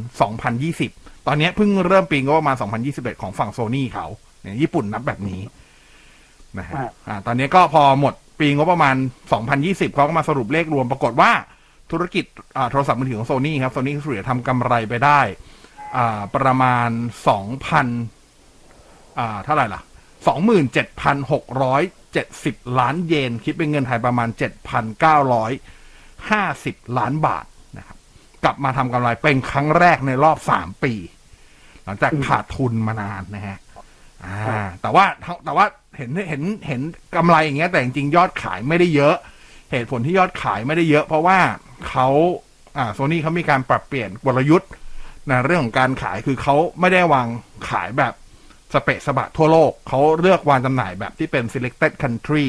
[0.58, 2.54] 2020 ตอนเนี้ยเพิ่งเริ่มปีงบประมาณ
[2.88, 4.06] 2021 ของฝั่งโซนี่เขา
[4.40, 5.40] เนี่ยญี่ปุ่นนับแบบนี้
[6.58, 8.96] นะฮะครับอ่า ตอนนี้ก็พอหมดปีงบประมาณ
[9.46, 11.30] 2020เขาก็มาสรุปเลขรวมปรากฏว่า
[11.90, 12.24] ธุรกิจ
[12.56, 15.20] อ่าโทรศัพท์มือถือของโซนี่ครับโซนี่เสียทำกำไรไปได้
[15.96, 16.88] อ่าประมาณ
[18.04, 19.80] 2,000อ่าเท่าไหร่ล่ะ
[20.70, 27.48] 27,670 ล้านเยน คิดเป็นเงินไทยประมาณ 7,950 ล้านบาทนะครับ
[28.44, 30.92] กลับมาทำกำไรเป็นครั้งแรกในรอบ3ปี
[31.84, 33.58] หลังจากขาดทุนมานานนะฮะ
[34.24, 35.04] อ่า แต่ว่า
[35.44, 36.80] แต่ว่าเห็นเห็นเห็น
[37.16, 39.16] กำไรอย่างเงี้ย แต่จริงๆยอดขายไม่ได้เยอะ
[39.72, 41.38] เหตุผลที่ยอดขายไม่ได้เยอะ เพราะว่า
[41.88, 42.08] เขา
[42.78, 44.70] อ่าโซนี่เขามีการปรับเปลี่ยนกลยุทธ์
[45.28, 47.26] ในเรื่องของการขายคือเขาไม่ได้วาง
[47.70, 48.12] ขายแบบ
[48.74, 52.46] สเปะสบะทั่วโลก เขาเลือกวางจำหน่ายแบบที่เป็น selected country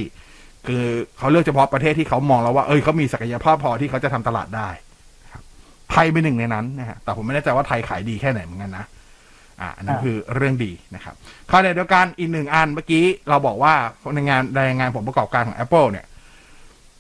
[0.68, 0.86] คือ
[1.18, 4.70] เขาเลือกเฉพาะประเทศที่เขามองแล้วว่า เอ้ยเขามีศักยภาพพอที่เขาจะทำตลาดได้
[5.92, 8.86] ไทยเป็นหนึ่งในนั้นนะฮะแต่ผมไม่แน่ใจว่าไทยขายดีแค่ไหนเหมือนกันนะ
[9.62, 11.16] อ่าอันนั้นอ่าคือเรื่องดีนะครับ
[11.50, 13.74] ข้อเดียวกันอีกหนึ่งอันเมื่อกี้เราบอกว่า
[14.16, 16.06] ในงานในงานผลประกอบการของ Apple เนี่ย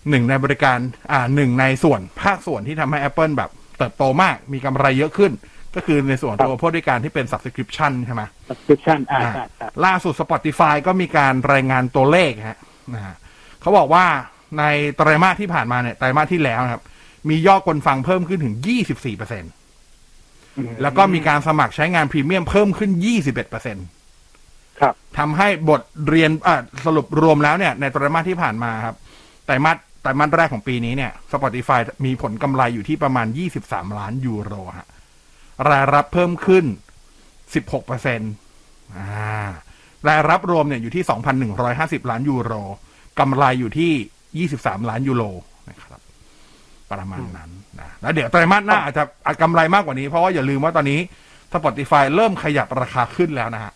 [0.10, 0.78] หนึ่งในบริการ
[1.12, 5.32] อ่าหนึ่งในส่วนภาคส่วนที่ทำให้ Apple แบบเติบโตมากมีกำไรเยอะขึ้น
[5.76, 12.60] ก็คือในส่วนตัวผู้บริการที่เป็น subscription ใช่ไหม subscription อ่าอ่าใช่ใช่ล่าสุด Spotify ก็มีการรายงานตัวเลขฮะ
[12.94, 13.16] นะฮะ
[13.62, 14.06] เขาบอกว่า
[14.60, 14.64] ใน
[14.96, 16.84] ไตรมาสที่ผ่านมาเนี่ยไตรมาสที่แล้วนะครับ
[17.30, 18.56] มียอดคนฟังเพิ่มขึ้นถึง
[18.88, 19.44] 24เปอร์เซ็น
[20.58, 23.78] อืมแล้วก็มีการสมัครใช้งานพรีเมียมเพิ่มขึ้น 21เปอร์เซ็น
[24.80, 26.56] ครับทำให้บทเรียนอ่า
[26.86, 28.96] สรุปรวมแล้วเนี่ย ในไตรมาสที่ผ่านมาครับ
[29.46, 33.28] ไตรมาสไตรมาสแรกของปีนี้เนี่ย Spotify มีผลกำไรอยู่ที่ประมาณ
[33.62, 34.88] 23 ล้านยูโรฮะ
[35.70, 36.66] รายรับเพิ่มขึ้น
[37.26, 38.32] 16เปอร์เซ็นต์
[38.98, 39.50] อ่า
[40.08, 41.04] รายรับรวมเนี่ยอยู่ที่
[41.58, 42.54] 2,150 ล้านยูโร
[43.20, 45.24] กำไรอยู่ที่ 23 ล้านยูโร
[45.70, 46.01] นะครับ
[46.92, 47.50] ประมาณนั้น
[47.80, 51.00] นะแล้วเดี๋ยวไตรมาสหน้าอาจจะอาจกำไรมากกว่านี้ เพราะว่าอย่าลืมว่าตอนนี้
[51.54, 53.74] Spotify เริ่มขยับราคาขึ้นแล้วนะฮะ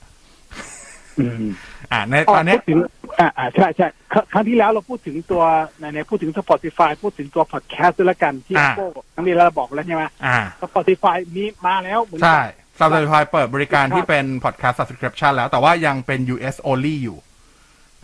[1.20, 1.46] อืม
[1.92, 2.80] อ่าในอ๋อตอนเนี้พูยดถึง
[3.20, 5.44] อ่าอ่าใช่ใช่ครั้งครั้งที่แล้วเราพูดถึงตัว
[5.80, 12.40] ในในพูดถึง Spotify พูดถึงตัว podcast ด้วยละกันที่อ่า Apple ครั้งนี้เราบอกแล้วใช่ไหมอ่า Spotify มีมาแล้วเหมือนกันใช่
[12.80, 17.18] Spotify เปิดบริการที่เป็น podcast subscription แล้วแต่ว่ายังเป็น US only อยู่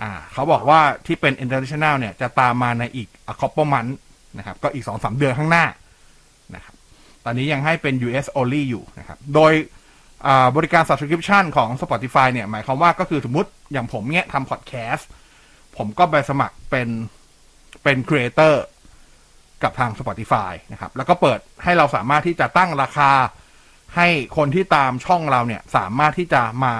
[0.01, 3.91] อ่า เขาบอกว่าที่เป็น international เนี่ยจะตามมาในอีก a couple month
[4.37, 5.65] นะครับ ก็อีกสองสามเดือนข้างหน้า
[6.55, 6.75] นะครับ
[7.25, 9.53] ตอนนี้ยังให้เป็น US only อยู่นะครับ โดย
[10.55, 15.09] บริการ subscription ของ Spotify เนี่ย หมายความว่าก็คือสมมติอย่างผมเนี่ยทำพอดแคสต์
[15.77, 16.87] ผมก็ไปสมัครเป็น
[17.83, 18.63] เป็น creator
[19.63, 23.11] กับทาง Spotify นะครับ แล้วก็เปิดให้เราสามารถที่จะตั้งราคา
[23.95, 26.73] ให้คนที่ตามช่องเราเนี่ย สามารถที่จะมา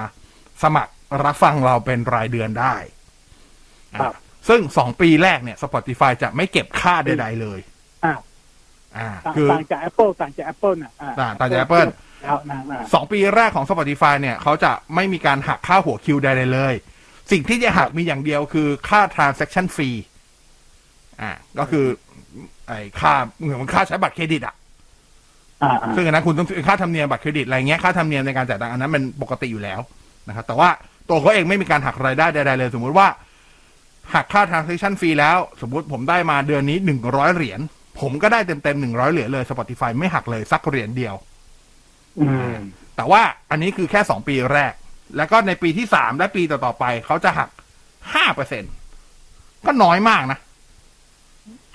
[0.63, 2.75] สมัครรับฟังเราเป็นรายเดือนได้
[3.99, 4.13] ครับ
[4.47, 7.59] ซึ่งสองปีแรกเนี่ย Spotify จะไม่เก็บค่าใด ๆ เลย
[8.05, 8.19] อ้าว
[8.97, 11.87] อ่าต่างคือต่างจาก Apple ต่างจาก Apple น่ะอ่ต่างต่างจาก Apple
[12.23, 16.73] แล้วนะนะสองปีแรกของ Spotify เนี่ยเขาจะไม่มีการหักค่าหัวคิวใดๆเลย
[17.31, 19.97] สิ่งที่จะหักมีอย่างเดียวคือค่า transaction fee
[21.21, 21.85] อ่า ก็คือ
[22.67, 24.55] ไอ้ค่าเหมือนค่าใช้บัตรเครดิตอะ
[25.63, 29.79] อ่าอ่าซึ่งอันนั้นคุณต้องค่าธรรมเนียมบัตรเครดิตอะไรเงี้ยค่าธรรมเนียมในการจ่ายตังค์อันนั้นมันปกติอยู่แล้ว
[30.27, 30.69] นะครับแต่ว่า
[31.09, 33.07] ตัวเขาเองไม่มีการหักรายได้ใดๆเลย สมมุติว่า
[34.13, 37.59] หักค่า transaction fee แล้ว สมมุติผมได้มาเดือนนี้หนึ่งร้อยเหรียญ
[37.99, 41.15] ผมก็ได้เต็มๆหนึ่งร้อยเหรียญเลย Spotify ไม่หักเลยสักเหรียญเดียว
[42.19, 42.55] อืม
[42.95, 43.21] แต่ว่า
[43.51, 44.73] อันนี้คือแค่สองปีแรก
[45.17, 47.49] แล้วก็ในปีที่สามและปีต่อๆไป เขาจะหัก
[48.13, 48.63] ห้าเปอร์เซ็น
[49.65, 50.39] ก็น้อยมากนะ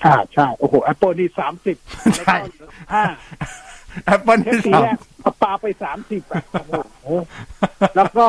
[0.03, 1.77] อ่าใช่โอ้โห Apple นี่สามสิบ
[2.17, 2.37] ใช่
[2.93, 3.03] ห้า
[4.15, 7.07] Apple แค่ที่ปีสามแรกเอาปาไปสามสิบอะโอ้โห
[7.95, 8.25] แล้วก็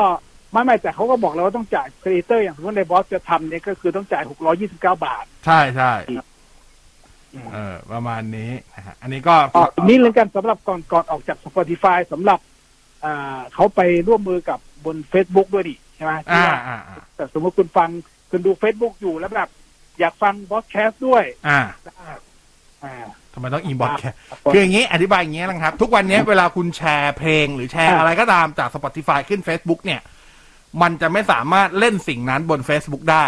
[0.52, 5.92] ไม่ไม่แต่เขาก็บอกแล้วว่าต้องจ่าย creator อย่างสมมติในบอสจะทำเนี่ยก็คือต้องจ่ายหกร้อยี่สิบเก้าบาท ใช่ใช่
[7.34, 12.40] อืมเออ ประมาณนี้นะฮะอันนี้ก็อ๋ออีกนิดนึงกันสำหรับก่อนก่อนออกจาก Spotify สำหรับ
[13.04, 17.88] อ่าเขาไปร่วมมือกับบน Facebook ด้วยดิใช่ไหมที่อ่าว่าอ่าอ่าแต่สมมติคุณฟัง
[18.30, 19.48] คุณดู Facebook อยู่แล้วแบบ
[19.98, 21.60] อยากฟังบอสแคสด้วย อ่า
[22.84, 22.94] อ่า
[23.34, 24.10] ทำไมต้องอินบ็อกแค่
[24.52, 30.00] คืออย่างนี้อธิบายอย่างนี้นะครับ ทุกวันนี้เวลาคุณแชร์เพลงหรือแชร์อ่าอะไรก็ตามจาก Spotify ขึ้น Facebook เนี่ย
[30.82, 33.26] มันจะไม่สามารถเล่นสิ่งนั้นบน Facebook ได้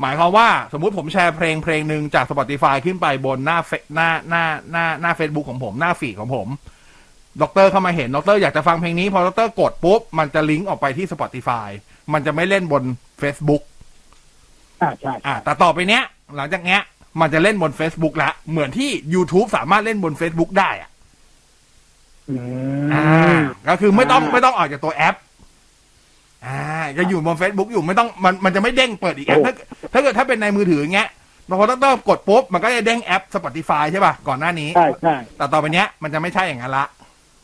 [0.00, 6.48] หมายความว่าสมมุติผมแชร์เพลงเพลงหนึ่งจาก Spotify ขึ้นไปบนหน้าเฟหน้าหน้าหน้าหน้า Facebook ของผมหน้า feed ของผม
[7.42, 11.68] ด็อกเตอร์เข้ามาเห็นด็อกเตอร์อยากจะฟังเพลงนี้ พอด็อกเตอร์กดปุ๊บ มันจะลิงก์ออกไปที่ Spotify
[12.12, 12.82] มันจะไม่เล่นบน
[13.22, 13.62] Facebook
[14.82, 16.02] อ่าใช่อ่าแต่ต่อไปเนี้ย
[16.36, 16.80] หลังจากเนี้ย
[17.20, 20.90] มันจะเล่นบน Facebook ละ เหมือนที่ YouTube สามารถเล่นบน Facebook ได้อะ
[22.30, 22.36] อื
[22.94, 23.04] อ่า
[23.36, 25.16] มก็คือไม่ต้องอ่าไม่ต้องออกจากตัวแอป
[26.46, 26.60] อ่า
[26.98, 29.52] จะอยู่บน Facebook อยู่ไม่ต้องมันมันจะไม่เด้งเปิดอีกแอปโอ้ถ้า
[29.92, 31.08] ถ้าเกิดถ้าเป็นในมือถืออย่างเงี้ย
[31.58, 36.86] พอต้องต้องกดปุ๊บมันก็จะเด้งแอป Spotify ใช่ป่ะก่อนหน้านี้ใช่ใช่แต่ต่อไปเนี้ยมันจะไม่ใช่อย่างนั้นละ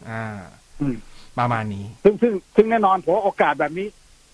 [0.08, 0.38] อ่า
[0.80, 0.94] อืม
[1.38, 3.86] ประมาณนี้ ซึ่งซึ่งซึ่งแน่นอนผมว่าโอกาสแบบนี้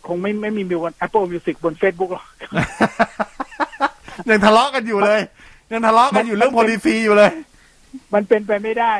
[0.06, 2.24] คงไม่ไม่มีบน Apple Music บน Facebook หรอก
[4.30, 5.20] ยังทะเลาะกันอยู่เลย
[5.72, 7.30] ยังทะเลาะกันอยู่เรื่อง policy อยู่เลย
[8.14, 8.92] มันเป็นไปไม่ได้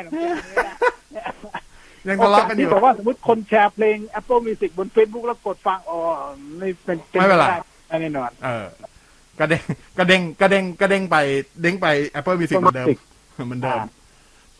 [2.07, 5.99] ยังทะเลาะกันอที่ยู่บอกว่าสมมติคนแชร์เพลง Apple Music บน Facebook แล้วกดฟังอ๋อ
[6.57, 8.65] ไม่เป็นไม่เป็นไรด้แน่นอนเออ
[9.39, 9.61] กระเด้ง
[9.97, 11.17] กระเด้งกระเด้งกระเด้งไป
[11.61, 11.87] เด้งไป
[12.19, 12.87] Apple Music เหมือนเดิม
[13.47, 13.85] เหมือนเดิมอ่า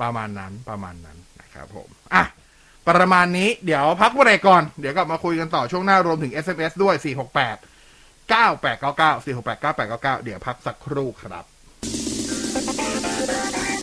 [0.02, 2.24] ประมาณนั้นประมาณนั้นนะครับผมอะ
[2.88, 11.46] ประมาณนี้เดี๋ยวพักเบรกก่อน เดี๋ยวกลับมาคุยกันต่อช่วงหน้ารวมถึง SMS ด้วย 468 9899 468 9899 เดี๋ยวพักสักครู่ครับ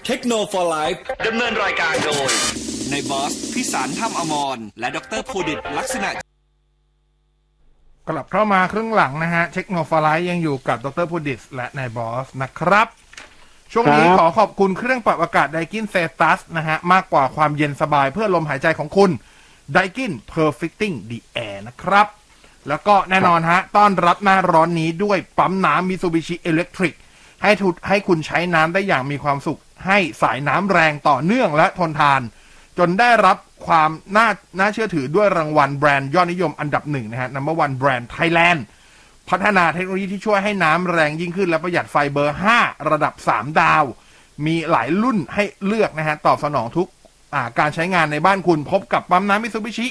[0.07, 0.94] เทคโนโลยี
[1.27, 6.10] ดำเนินรายการโดย ในบอส พิสารถ้ำอมร และดรภูดิตลักษณะ
[8.08, 12.86] กลับเข้ามาครึ่งหลังนะฮะ เทคโนโลยียังอยู่กับดรพุดิสและนายบอสนะครับ
[13.72, 19.10] ช่วงนี้ครับขอขอบคุณเครื่องปรับอากาศไดกินเซตัสนะฮะ มากกว่าความเย็นสบายเพื่อลมหายใจของคุณ
[19.72, 22.06] ไดกิน Perfecting the Air นะครับ
[22.68, 26.94] แล้วก็แน่นอนฮะ ต้อนรับหน้าร้อนนี้ด้วยปั๊มน้ำมิ t ูบิชิเอเล็กทริก
[27.42, 32.20] ให้ทุให้คุณใช้น้ำได้อย่างมีความสุข ให้สายน้ำแรงต่อเนื่องและทนทาน
[32.78, 38.60] จนได้รับความน่าน่าเชื่อถือด้วยรางวัลแบรนด์ยอดนิยมอันดับหนึ่งนะฮะ number one brand Thailand
[39.28, 43.84] พัฒนาเทคโนโลยีที่ช่วยให้น้ำแรงยิ่งขึ้นและประหยัดไฟเบอร์ 5 ระดับ 3 ดาว
[44.46, 49.87] มีหลายรุ่นให้เลือกนะฮะ ตอบสนองทุกการใช้งานในบ้านคุณพบกับปั๊มน้ำมิ t ูบิชิ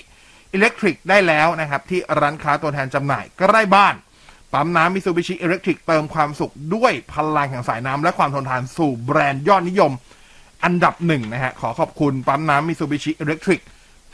[0.54, 3.96] อิเล็กทริกได้แล้วนะครับ ที่ร้านค้าตัวแทนจำหน่ายใกล้บ้าน
[4.54, 9.92] ปั๊มน้ำมิ t ูบิชิอิเล็กทริกเติมความสุขด้วยพลังแห่งสายน้ำและความทนทานสู่แบรนด์ยอดนิยม
[10.64, 13.62] อันดับหนึ่งนะฮะ ขอขอบคุณปั๊มน้ำมิ t ูบิชิอิเล็กทริก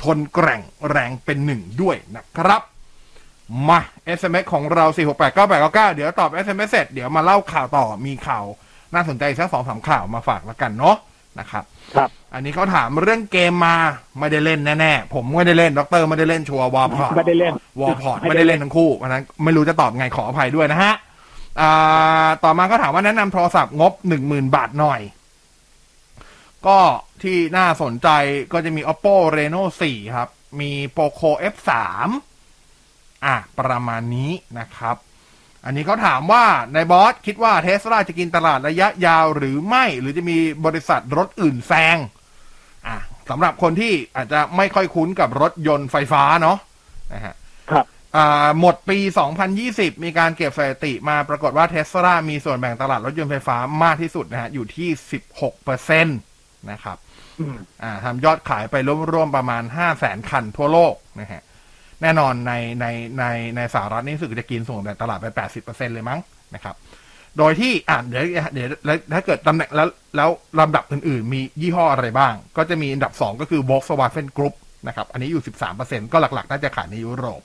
[0.01, 2.61] ทนแกร่งแรงเป็นหนึ่งด้วยนะครับ
[3.69, 3.79] มา
[4.17, 4.85] SMS ของเรา
[5.35, 8.45] 4689899 เดี๋ยวตอบ SMS เสร็จ เดี๋ยวมาเล่าข่าวต่อมีข่าว
[8.93, 10.97] น่าสนใจสักสองสามข่าวมาฝากแล้วกันเนาะ
[11.39, 11.63] นะครับ
[11.95, 13.75] ครับ อันนี้เขาถามเรื่องเกมมา
[14.19, 20.93] ไม่ได้เล่นแน่ๆ ผมไม่ได้เล่นด็อกเตอร์ไม่ได้เล่นชัวร์วอลพอร์ตไม่ได้เล่นวอลพอร์ตไม่ได้เล่นทั้งคู่เพราะฉะนั้นไม่รู้จะตอบไงขออภัยด้วยนะฮะ
[21.61, 25.01] อ่าต่อมาก็ถามว่าแนะนำโทรศัพท์งบหนึ่งหมื่นบาทหน่อย
[26.67, 26.79] ก็
[27.23, 28.09] ที่น่าสนใจ
[28.53, 31.71] ก็จะมี oppo reno 4 ครับ มี poco f3
[33.25, 34.95] อะ ประมาณนี้นะครับ
[35.65, 41.97] อันนี้เขาถามว่าในบอสคิดว่าเทสลาจะกินตลาดระยะยาวหรือไม่ หรือจะมีบริษัทรถอื่นแซง
[42.87, 46.57] อะเทสำหรับคนที่อาจจะไม่ค่อยคุ้นกับรถยนต์ไฟฟ้าเนาะ
[47.13, 47.35] นะฮะ
[47.71, 48.97] ครับอ่าหมดปี
[49.51, 54.89] 2020 มีการเก็บสถิติมาปรากฏว่าเทสลามีส่วนแบ่งตลาดรถยนต์ไฟฟ้ามากที่สุดนะฮะ อยู่ที่
[55.47, 56.97] 16%นะครับ
[57.39, 58.75] อืมอ่าทำยอดขายไป
[59.13, 61.43] ร่วมๆประมาณ5 0 0แสนคันทั่วโลกนะฮะ
[62.01, 62.85] แน่นอนในใน
[63.19, 65.27] ในในสหรัฐนี่รู้สึกจะกินส่วนแบ่งตลาดไป
[65.61, 66.19] 80%เลยมั้ง
[66.55, 66.75] นะครับ
[67.37, 74.55] โดยที่อ่าเดี๋ยวเดี๋ยวแล้วถ้าเกิดตำแหน่งแล้วแล้วลำดับอื่นๆ มียี่ห้ออะไรบ้าง ก็จะมีอันดับ2ก็คือ Volkswagen Group
[74.87, 75.43] นะครับ อันนี้อยู่
[75.77, 77.41] 13%ก็หลักๆ น่าจะขายในยุโรป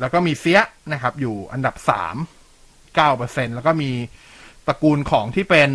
[0.00, 0.60] แล้วก็มีเซีย
[0.92, 3.90] นะครับ อยู่อันดับ3 9%แล้วก็มี
[4.66, 5.70] ตระกูลของที่เป็น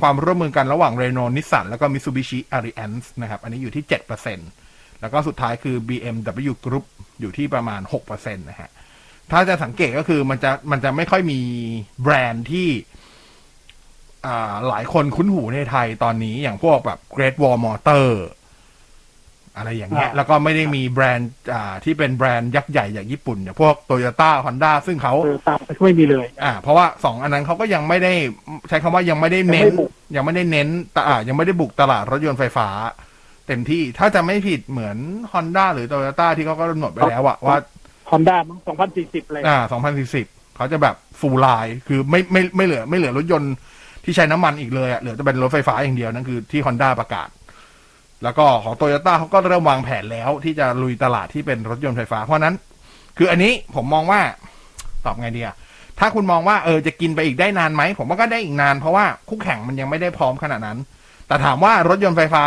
[0.00, 3.84] ความร่วมมือกันระหว่าง Renault Nissan แล้วก็ Mitsubishi Alliance นะครับ อันนี้อยู่ที่
[4.42, 6.84] 7%แล้วก็สุดท้ายคือ BMW Group
[7.20, 8.70] อยู่ที่ประมาณ 6%นะฮะ
[9.30, 11.40] ถ้าจะสังเกตก็คือมันจะมันจะไม่ค่อยมี
[12.02, 12.68] แบรนด์ที่
[14.68, 18.06] หลายคนคุ้นหูในไทยตอนนี้อย่างพวกแบบ Great Wall Motor
[19.58, 28.12] อะไรอย่างเงี้ยอ่าแล้วก็ไม่ได้มีแบรนด์อ่าที่เป็นแบรนด์ยักษ์ใหญ่อย่างญี่ปุ่นอย่างพวก Toyota Honda ซึ่งเขาเออตามไม่มีเลยอ่าเพราะว่าสองอันนั้นเขาก็ยังไม่ได้
[28.68, 32.68] ใช้คำว่ายังไม่ได้เน้น ยังไม่บุกยังไม่ได้เน้นแต่อ่ายังไม่ได้บุกตลาดรถยนต์ไฟฟ้า
[33.46, 34.96] เต็มที่ถ้าจะไม่ผิดเหมือน
[35.32, 37.56] Honda หรือ Toyota ที่เขาก็กำหนดไปแล้วอะว่า
[38.10, 38.60] ฮอนด้ามั้ง
[38.96, 39.58] 2040เลยอ่า
[40.08, 43.54] 2040เขาจะแบบฟูลไลน์คือไม่ไม่ไม่เหลือไม่เหลือรถยนต์
[44.04, 47.28] ที่ใช้น้ำมันอีกเลยอะเหลือจะเป็นรถไฟฟ้าอย่างเดียวนั่นคือที่ Honda ประกาศ
[48.22, 52.54] แล้วก็ของโตโยต้าเขาก็เริ่มวางแผนแล้วที่จะลุยตลาดที่เป็นรถยนต์ไฟฟ้า เพราะฉะนั้น
[53.18, 54.20] คืออันนี้ผมมองว่า
[55.04, 55.56] ตอบไงดีอะ
[55.98, 60.78] ถ้าคุณมองว่าเออจะกินไปอีกได้นานไหม ผมว่าก็ได้อีกนาน เพราะว่าคู่แข่งมันยังไม่ได้พร้อมขนาดนั้น
[61.26, 62.44] แต่ถามว่ารถยนต์ไฟฟ้า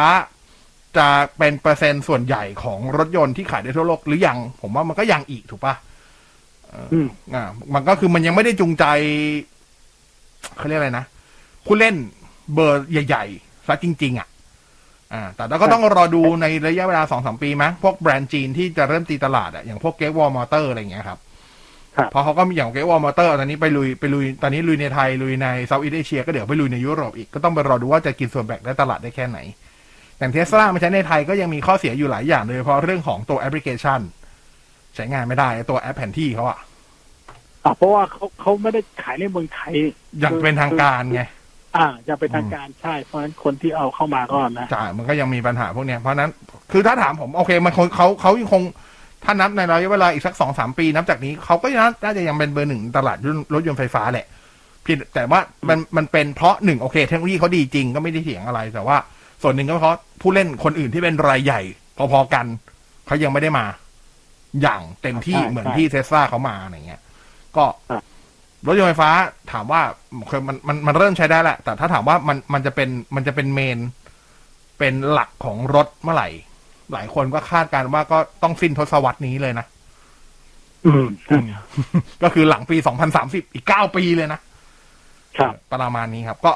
[0.97, 1.07] จะ
[1.37, 5.75] เป็นเปอร์เซ็นต์ส่วนใหญ่ของรถยนต์ที่ขายได้ทั่วโลกหรือยัง ผมว่ามันก็ยังอีกถูกปะ
[6.93, 8.85] อืมอ่า มันก็คือมันยังไม่ได้จูงใจ
[10.57, 11.05] เขาเรียกอะไรนะ
[11.65, 11.95] ผู้เล่น
[12.53, 14.27] เบอร์ใหญ่ๆซะจริง ๆอะ
[15.13, 21.19] อ่าแต่เราก็ต้องรอดูในระยะเวลาสองสามปีมั้งพวกแบรนด์จีนที่จะเริ่มตีตลาดอะอย่างพวกเก t วอลมอเตอร์อะไรอย่างเงี้ยครับ
[21.95, 29.37] ครับเพราะเขาก็มีอย่างเก t วอลมอเตอร์ตอนนี้ไปลุยไปลุยตอนนี้ลุยในไทย ลุยใน Southeast Asia ก็เดี๋ยวไปลุยในยุโรปอีกก็ต้องไปรอดูว่าจะกินส่วนแบ่งได้ตลาดได้แค่ไหน
[30.19, 33.99] อย่างเทสลามาใช้ในไทยก็ยังมีข้อเสียอยู่หลายอย่างโดยเฉพาะเรื่องของตัวแอปพลิเคชัน
[34.95, 36.59] ใช้งานไม่ได้ตัวแอปแผนที่เขาอะ
[37.63, 39.73] อะเพราะว่าเขาเขาไม่ได้ขายในเมืองไทย
[40.19, 41.21] อย่างเป็นทางการไง
[41.77, 46.29] อ่าจะเป็นทางการใช่ เพราะฉะนั้นคนที่เอาเข้ามาก็นะจ่ายมันก็ยังมีปัญหาพวกเนี้ยเพราะฉะนั้น
[46.71, 48.63] คือถ้าถามผมโอเคมันคงเขาเขายังคง
[49.23, 53.17] ถ้านับในระยะเวลาอีกสักสองสามปีนับจากนี้เขาก็น่าน่าจะยังเป็นเบอร์หนึ่งตลาด
[53.53, 54.27] รถยนต์ไฟฟ้าแหละ
[54.83, 58.97] เพียงแต่ว่ามันมันเป็นเพราะหนึ่งโอเค เทคโนโลยีเขาดีจริงก็ไม่ได้เถียงอะไร แต่ว่า
[59.43, 61.61] ส่วนหนึ่งก็เพราะผู้เล่นคนอื่นที่เป็นรายใหญ่
[62.11, 62.45] พอๆกัน
[63.07, 63.65] เขายังไม่ได้มา
[64.61, 67.01] อย่างเต็มที่ใช่เหมือนใช่ที่เทสลาเขามาอะไรเงี้ย
[67.57, 67.91] ก็ค
[68.65, 69.11] รับรถยนต์ไฟฟ้า
[69.51, 69.81] ถามว่า
[70.29, 73.79] คือมันมันมันเริ่มใช้ได้แหละ แต่ถ้าถามว่ามันมันจะเป็นมันจะเป็นเมน
[74.79, 76.29] เป็นหลักของรถเมื่อไหร่
[76.93, 79.65] หลายคนก็คาดการณ์ว่าก็ต้องสิ้นทศวรรษนี้เลยนะ
[80.85, 81.07] อืม
[82.23, 82.77] ก็คือหลังปี
[83.15, 84.39] 2030อีก9ปีเลยนะ
[85.37, 86.51] ครับ ประมาณนี้ครับ ก็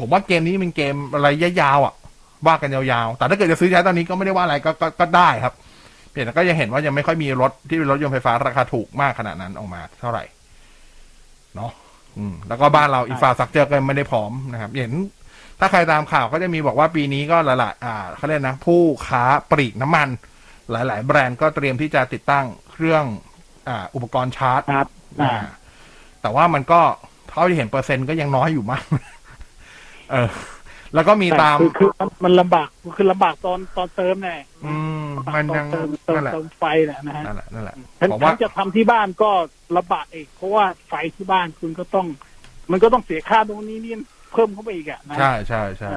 [0.00, 0.94] ผมว่าเกมนี้เป็นเกม
[1.26, 1.94] ระยะยาวอะ
[2.46, 5.54] ว่ากันยาวๆ แต่ถ้าเกิดจะซื้อใช้ตอนนี้ก็ไม่ได้ว่าอะไรก็ก็ก็ได้ครับ
[6.10, 10.24] เพียงแต่ก็ยังเห็นว่ายังไม่ค่อยมีรถที่เป็นรถยนต์ไฟฟ้าราคาถูกมากขนาดนั้นออกมา เท่าไหร่
[11.56, 11.72] เนาะ
[12.18, 14.92] อืมแล้วก็บ้านเราอินฟราสตรักเจอร์ก็ไม่ได้พร้อมนะครับ เห็น
[15.60, 20.08] ถ้าใครตามข่าวก็จะมีบอกว่าปีนี้ก็หลายๆอ่าเขาเรียกนะ ผู้ค้าปลีกน้ำมัน
[20.70, 23.04] หลาย ๆ แบรนด์ก็เตรียมที่จะติดตั้งเครื่อง
[23.68, 24.88] อ่าอุปกรณ์ชาร์จครับ
[25.22, 25.46] อ่าอ่า
[26.22, 26.80] แต่ว่ามันก็
[27.28, 28.84] เท่าที่เห็นเปอร์เซ็นต์ก็ยังน้อยอยู่มาก
[30.12, 30.30] เออ
[30.94, 39.30] แล้วก็มีตามคือคือมันมันลำบากคือลำบากตอนตอนเติมแน่อืมมันตอยันงเติมเติมนั่นแหละเติมไฟเนี่ยนะฮะนั่นแหละนั่นแหละฉันผมฉัว่านจะทำที่บ้านก็
[39.76, 42.06] ลำบากอีกเพราะว่าไฟที่บ้านคุณก็ต้อง
[42.70, 43.94] มันก็ต้องเสียค่าตรงนี้นี่
[44.32, 45.90] เพิ่มเข้าไปอีกอะนะใช่ใช่ใช่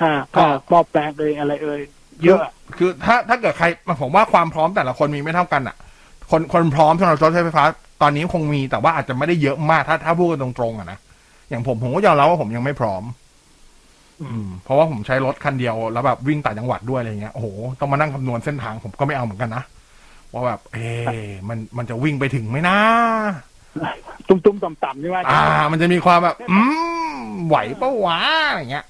[0.00, 1.80] ค่าก็ค่าหม้อแปลงเลยอะไรเอ่ย
[2.24, 3.66] เยอะอะ คือถ้าถ้าเกิดใคร
[4.00, 5.76] ผมว่าความพร้อมแต่ละคนมีไม่เท่ากันอะ
[6.30, 7.64] คนคนพร้อมสำหรับรถไฟฟ้า
[8.02, 10.98] ตอนนี้คงมีแต่ว่าอาจจะไม่ได้เยอะมากถ้าถ้าพูดกันตรงๆอะนะ
[11.48, 13.02] อย่างผมผมก็ยอมรับว่าผมยังไม่พร้อม
[14.22, 17.46] อืมเพราะว่าผมใช้รถคันเดียวแล้วแบบวิ่งต่างจังหวัดด้วยอะไรเงี้ยโอ้โห
[17.80, 19.62] ต้องมานั่งคำนวณเส้นทางผมก็ไม่เอาเหมือนกันนะ
[20.32, 22.76] ว่าแบบ เอ๊ะมันมันจะวิ่งไปถึงไหมนะ
[24.28, 26.58] ตุ้มตุ้มต่ำต่ำๆใช่ไหมอ่า มันจะมีความแบบ อื
[27.16, 28.86] มไหวปะวะอะไรเงี้ย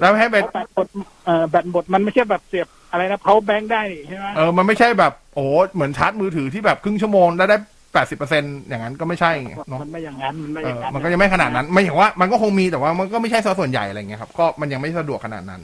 [0.00, 0.86] แล้วให้เป็นแบตหมด
[1.24, 7.58] เอ่อแบตหมดมันไม่ใช่แบบเสียบอะไรนะเขาแบงได้นี่ใช่ไหมเออมันไม่ใช่แบบโอ้โหเหมือนชาร์จมือถือที่แบบครึ่งชั่วโมงได้ได้
[7.92, 9.32] แปดสิบเปอร์เซ็นอย่างนั้นก็ไม่ใช่
[9.68, 15.62] เนาะมันไม่อย่างนั้นมันไม่เออย่างอนั้นมันก็ยังไม่ขนาดนั้น ไม่เห็นว่ามันก็คงมีแต่ว่ามันก็ไม่ใช่ซะส่วนใหญ่อะไรเงี้ยครับก็มันยังไม่สะดวกขนาดนั้น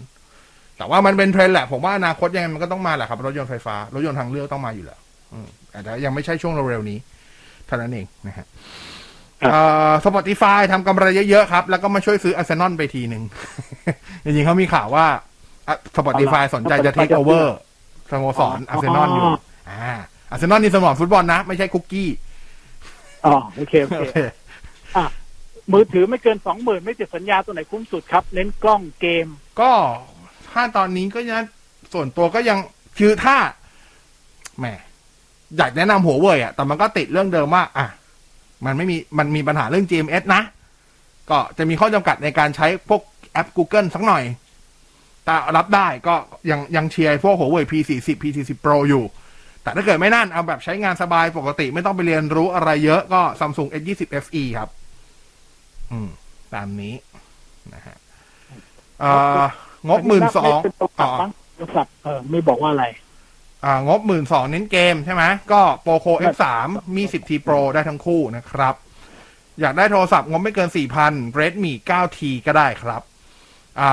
[0.78, 4.98] แต่ว่ามันเป็นเทรนด์แหละ ผมว่าอนาคตยังไงมันก็ต้องมาแหละครับ รถยนต์ไฟฟ้ารถยนต์ทางเลือกต้องมาอยู่แล้ว
[5.32, 5.46] อืม
[5.84, 6.98] แต่ยังไม่ใช่ช่วงเร็วๆนี้
[7.66, 8.46] เท่านั้นเองนะฮะ
[9.40, 9.58] เอ่
[9.88, 13.22] อ Spotify ทำกำไรเยอะๆครับ แล้วก็มาช่วยซื้ออาร์เซนอลไปทีหนึ่ง
[14.24, 15.06] จริงๆเขามีข่าวว่า
[15.96, 17.56] Spotify สนใจจะเทคโอเวอร์
[18.10, 19.28] สโมสรอาร์เซนอลอยู่
[19.70, 19.94] อ่า
[20.34, 22.08] อาร์เซนอลนี่สโมสรฟุตบอลนะ ไม่ใช่คุกกี้
[23.24, 24.18] อ๋อโอเคโอโอเคเค
[24.96, 25.04] อะ
[25.72, 29.26] มือถือไม่เกินสองหมื่นไม่ติดสัญญาตัวไหนคุ้มสุดครับ เน้นกล้องเกม
[29.60, 29.72] ก็
[30.52, 31.44] ถ้าตอนนี้ก็ยัง
[31.92, 32.58] ส่วนตัวก็ยัง
[32.98, 33.36] คือถ้า
[34.58, 34.66] แหม
[35.56, 37.86] อยากแนะนำหัวเว่ยอะ แต่มันก็ติดเรื่องเดิมว่า อะ
[38.64, 40.42] มันไม่มีมันมีปัญหาเรื่อง GMS นะ
[41.30, 44.24] ก็จะมีข้อจำกัดในการใช้พวกแอป Google สักหน่อย
[45.24, 46.14] แต่รับได้ก็
[46.50, 49.04] ยังยังเชียร์พวกหัวเว่ย P40 P40 Pro อยู่
[49.64, 54.68] แต่ถ้าเกิดไม่นั่นเอาแบบใช้งานสบายปกติไม่ต้องไปเรียนรู้อะไรเยอะก็ Samsung S20 FE ครับ
[55.92, 56.08] อืม
[56.54, 56.94] ตามนี้
[57.74, 57.96] นะฮะ
[59.00, 59.42] เอ่อ
[59.88, 62.86] งบหมื่นสองเป็นโทรศัพท์บ้างโทรศัพท์เออไม่บอกว่าอะไร
[63.64, 66.44] อ่างบหมื่นสองเน้นเกมใช่ไหมก็โปโค F3
[66.96, 68.74] มี 10T Pro ได้ทั้งคู่นะครับ
[69.60, 70.68] อยากได้โทรศัพท์งบไม่เกิน
[71.04, 73.02] 4,000 Redmi 9T ก็ได้ครับ
[73.80, 73.90] อ่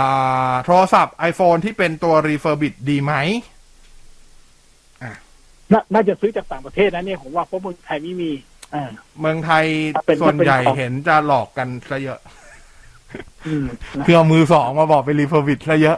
[0.51, 3.13] า โทรศัพท์ iPhone ที่เป็นตัว refurbish ดีไหม
[5.73, 8.31] น่าน่าจะซื้อจากต่างประเทศนะเนี่ยผมว่าเพราะเมืองไทยไม่มี
[8.73, 9.65] อ่าเมืองไทย
[10.05, 12.19] เป็นส่วนใหญ่เป็นของเห็นจะหลอกกันซะเยอะ
[13.47, 13.65] อืม
[13.97, 15.97] นะคือเอามือสองมาบอกเป็น refurbish ซะเยอะ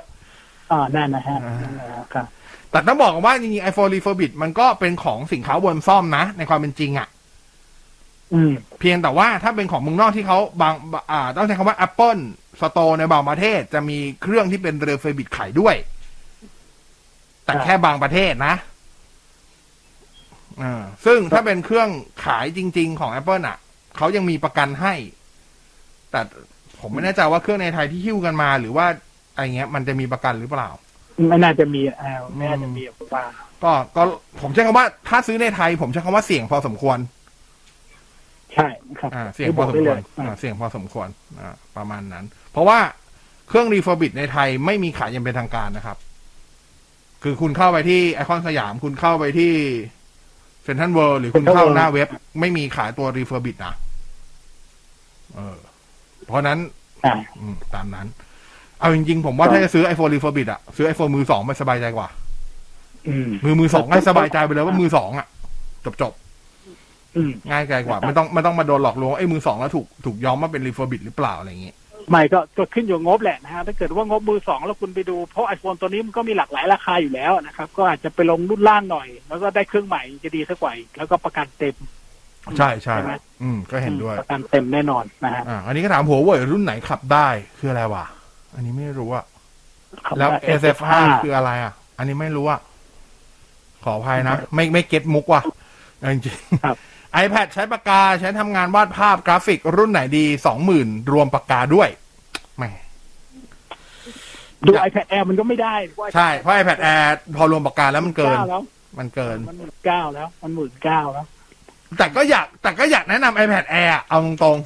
[0.72, 2.26] อ่านั่นนะฮะอ่านั่นนะฮะครับ
[2.72, 7.08] แต่ต้องบอกกันว่าจริงๆ iPhone refurbish มันก็เป็นของสินค้าบนซ่อมนะ ในความเป็นจริงอะ
[8.34, 10.74] อืมเพียงแต่ว่าถ้าเป็นของเมืองนอกที่เขาบาง
[11.12, 12.22] อ่า ต้องใช้คำว่า Apple
[12.62, 15.76] Store ในบางประเทศจะมีเครื่องที่เป็นเรือเฟอร์บิดขายด้วย
[17.46, 18.56] แต่อ่าแค่บางประเทศนะ
[20.62, 21.90] อ่าซึ่งถ้าเป็นเครื่อง
[22.26, 23.58] ขายจริง ๆ ของ Apple อะ
[23.98, 24.94] เขายังมีประกันให้
[26.12, 26.22] แต่
[26.80, 28.86] ผมไม่แน่ใจว่าเครื่องในไทยที่หิ้วกันมา หรือว่า
[29.34, 30.70] อะไรเงี้ย มันจะมีประกันหรือเปล่า
[31.30, 32.82] ไม่น่าจะมีอ่าไม่น่าจะมี
[33.14, 33.24] ว่า
[33.64, 34.04] ก็ก็
[34.42, 36.98] ผมใช้คำว่า ถ้าซื้อในไทย ผมใช้คำว่าเสี่ยงพอสมควร
[38.54, 38.68] ใช่
[39.00, 41.08] ครับอ่าเสี่ยงพอสมได้คเลวรยอ่าเสี่ยงพอสมควร
[41.40, 42.80] อ่าประมาณนั้น เพราะว่า
[43.48, 45.98] เครื่องรีฟอร์บิดในไทยไม่มีขายอยังเป็นทางการนะครับ
[47.24, 49.54] คือคุณเข้าไปที่ไอคอนสยาม คุณเข้าไปที่
[50.64, 52.08] เซ็นทรัลเวิลด์หรือคุณเข้าหน้าเว็บ
[52.40, 53.74] ไม่มีขายตัว refurbished นะ
[55.36, 55.58] เออ
[56.28, 56.58] เพราะนั้น
[57.06, 58.08] อ่าอืมตามนั้น
[58.80, 62.08] เอาจริงๆ ผมว่าถ้าจะซื้อ iPhone refurbished อะซื้อ iPhone มือสองไม่สบายใจกว่า
[63.08, 65.28] อืมมือมือสองให้สบายใจไปเลยว่ามือสองอะ
[65.86, 66.14] จบจบ
[67.16, 71.76] อืมๆง่ายใจกว่า ไม่ต้องไม่ต้องมาโดนหลอกลวงว่าไอ้มือสองแล้วถูกถูกย้อมมาเป็น refurbished หรือเปล่าอะไรอย่างเงี้ย
[72.10, 81.76] ไม่ก็ก็ขึ้นอยู่งบแหละนะฮะถ้าเกิดว่างบมือสองแล้วคุณไปดูเพราะ iPhone ตัวนี้มันก็มีหลากหลายราคาอยู่แล้วนะครับ ก็อาจจะไปลงรุ่นล่างหน่อย แล้วก็ได้เครื่องใหม่จะดีสักกว่าอีกแล้วก็ประกันเต็ม
[82.58, 87.28] ใช่ใช่ใช่ไหมอืม ก็เห็นด้วยประกันเต็มแน่นอนนะฮะอ่าอันนี้ก็ถามหัวเว่ยรุ่นไหนขับได้
[87.60, 88.06] คืออะไรวะ
[88.56, 89.26] อันนี้ไม่รู้อะ
[90.18, 90.86] แล้ว SF5
[91.24, 92.60] คืออะไรอะอันนี้ไม่รู้อะ
[93.84, 95.42] ขออภัยนะ ไม่ไม่เก็ตมุกว่ะ
[96.14, 96.78] จริงๆครับ
[97.24, 101.90] iPad ใช้ปากกาใช้ทำงานวาดภาพกราฟิกรุ่นไหนดีสองหมื่นรวมปากกาด้วย
[102.58, 102.64] แหม
[104.68, 107.04] ดู iPad Air มันก็ไม่ได้เพราะใช่เพราะ iPad Air
[107.36, 108.62] พอรวมปากกาแล้วมันเกินแล้ว
[109.00, 111.26] มันเกิน มันหมื่นเก้าแล้ว มันหมื่นเก้าแล้ว
[111.98, 114.58] แต่ก็อยากแต่ก็อยากแนะนำ iPad Air อะเอาตรง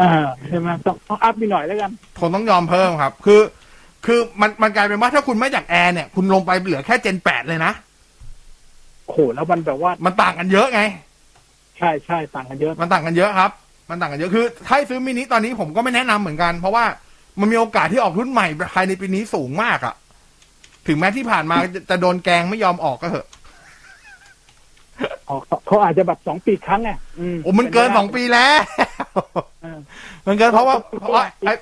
[0.00, 0.10] อ่า
[0.48, 3.40] ใช่ไหมต้องต้องอัพไปหน่อยแล้วกันๆคงต้องยอมเพิ่มครับ คือ
[4.06, 7.72] คือมันมันกลายเป็นว่าถ้าคุณไม่อยากแอร์เนี่ย คุณลงไปเหลือแค่เจนแปดเลยนะ
[9.04, 10.80] โอ้โหแล้วมันแบบว่ามันต่างกันเยอะไง
[11.80, 13.50] ใช่ใช่ต่างกันเยอะ มันต่างกันเยอะครับ
[13.90, 16.84] มันต่างกันเยอะคือ ถ้าให้ซื้อมินิตอนนี้ผมก็ไม่แนะนำเหมือนกัน เพราะว่า
[17.40, 19.94] มันมีโอกาสที่ออกรุ่นใหม่ภายในปีนี้สูงมากอะ
[20.86, 23.26] ถึงแม้ที่ผ่านมาจะจะโดนแกงไม่ยอมออกก็เถอะ
[25.28, 26.90] อ๋อเขาเขาอาจจะแบบสองปีครั้งไง
[27.20, 28.52] อืมโอ้มันเกินสองปีแล้ว
[29.62, 29.78] เออ
[30.26, 31.52] มันเกินเพราะว่าเพราะว่าไอ้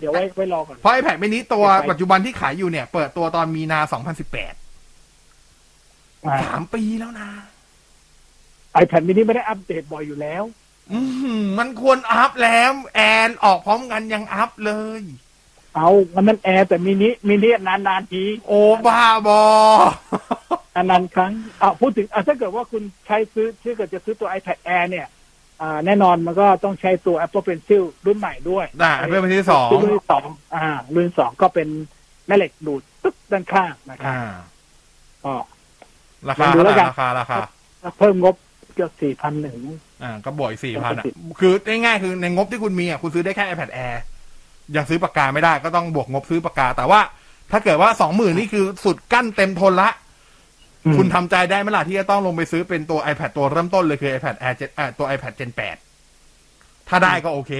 [0.00, 3.92] เดี๋ยวไว้ไว้รอก่อนเพราะไอแพดมินิตัวเก็บไว้ปัจจุบันที่ขายอยู่เนี่ย เปิดตัวตอนมีนา2018
[6.24, 7.28] อ่าสามปีแล้วนะ
[8.82, 10.44] iPad mini ไม่ได้อัปเดตบ่อยอยู่แล้ว
[10.92, 15.02] อือหือมันควรอัพแล้วแอนออกพร้อมกันยังอัพเลย
[15.76, 19.40] เอามันนั่นแอร์แต่มินิมินินานๆที โอ้บ้าบอ
[20.74, 25.06] นานๆครั้งอ่าพูดถึงอ่าถ้าเกิดว่าคุณใช้ซื้อถ้าเกิดจะซื้อตัว iPad Air เนี่ย
[25.60, 31.68] อ่าแน่นอนมันก็ต้องใช้ตัว Apple Pencil รุ่นใหม่ด้วยได้เพื่อนเป็นที่สองรุ่นที่สองอ่า รุ่นสองก็เป็น
[32.26, 34.20] แม่เหล็กดูดตึ๊กด้านข้างนะครับอ่า
[35.24, 35.34] ก็
[36.28, 37.36] ราคาลองดูเท่าไหแล้วกัร่นราคาราคา
[37.98, 38.34] เพิ่มงบ
[38.76, 39.58] เกือบสี่พันหนึ่ง
[40.02, 41.52] อ่า ก็บวกสี่พันอะปกติคือ
[41.84, 43.96] ง่ายๆคือในงบที่คุณมีอะคุณซื้อได้แค่ iPad Air
[44.76, 47.00] ยังซื้อปากกาไม่ได้ก็ต้องบวกงบซื้อปากกา แต่ว่า
[47.52, 49.90] ถ้าเกิดว่าสองหมื่นนี่คือสุดกั้นเต็มทนละ
[50.96, 55.50] คุณทำใจได้ไหมล่ะที่จะต้องลงไปซื้อเป็นตัว iPad ตัวเริ่มต้นเลยคือ iPad Air 7อ่าตัว iPad Gen
[56.20, 57.52] 8 ถ้าได้ก็โอเค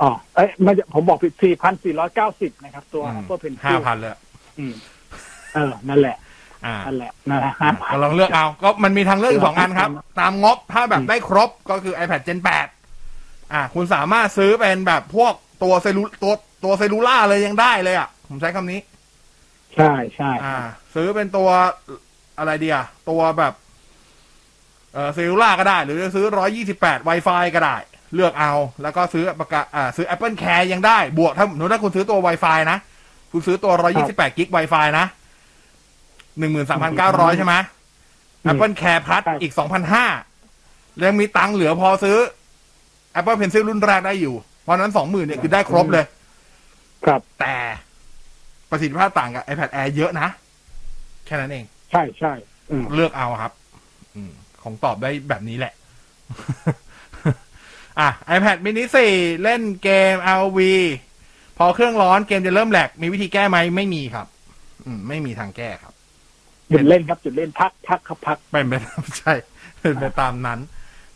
[0.00, 4.10] อ๋อเอ้ยมันจะผมบอกผิดสี่พันสี่ร้อยเก้าสิบนะครับ ตัว Apple ห้า Pencil พันเลย
[4.58, 4.74] อืม
[5.54, 6.21] เออ นั่นแหละอ่า
[6.86, 9.90] นั่นแหละนั่นแหละห้าพัก็นลองเลือกเอา ก็มันมีทางเลือกอยู่สองอันครับ
[10.20, 12.38] ตามงบถ้าแบบได้ครบก็คือ iPad Gen
[12.94, 15.32] 8 อ่า คุณสามารถซื้อเป็นแบบพวก
[15.62, 16.32] ตัวเซลูตัว
[16.64, 18.80] ตัวเซลูล่าเลยยังได้เลยอะผผมใช้คำนี้
[19.74, 20.56] ใช่ใช่อ่า
[20.94, 21.48] ซื้อเป็นตัว
[22.38, 23.52] อะไรดีอะตัวแบบ
[24.94, 27.76] เออซิลล่าก็ได้ หรือจะซื้อร้อยี่สิบแปด Wi-Fi ก็ได้
[28.14, 28.52] เลือกเอา
[28.82, 32.78] แล้วก็ซื้อประกาอ่า ซื้อ Apple Care ยังได้ บวกถ้าหนูถ้าคุณซื้อตัว Wi-Fi นะ
[33.32, 35.06] คุณซื้อตัวร้อยี่สิบแปดกิก Wi-Fi นะ
[36.38, 37.54] หนึ่งหมื่นสามพันเก้าร้อยใช่ไหม
[38.50, 40.06] Apple Care Plus อีกสองพันห้า
[41.04, 42.18] ยังมีตังค์เหลือพอซื้อ
[43.18, 46.04] Apple Pencil รุ่นแรกได้อยู่ เพราะฉะนั้นสองหมื่นเนี่ยคือได้ครบเลย
[47.04, 47.54] ครับ แต่
[48.70, 50.28] ประสิทธิภาพต่างกับ iPad Air เยอะนะ
[51.26, 52.32] แค่นั้นเอง ใช่ใช่
[52.70, 53.52] อืมเลือกเอาครับ
[54.16, 55.72] อืมของตอบได้แบบนี้แหละ
[58.00, 60.58] อะ iPad mini 4 เล่นเกม RV
[61.58, 64.26] พอเครื่องร้อนเกมจะเริ่มแหลก มีวิธีแก้ไหม ไม่มีครับ
[64.84, 65.91] อืม ไม่มีทางแก้ครับ
[66.72, 68.72] หยุดเล่นครับหยุดเล่นพักพักครับพักเป็นไป
[69.18, 69.34] ใช่
[69.80, 70.60] เป็นไปตามนั้น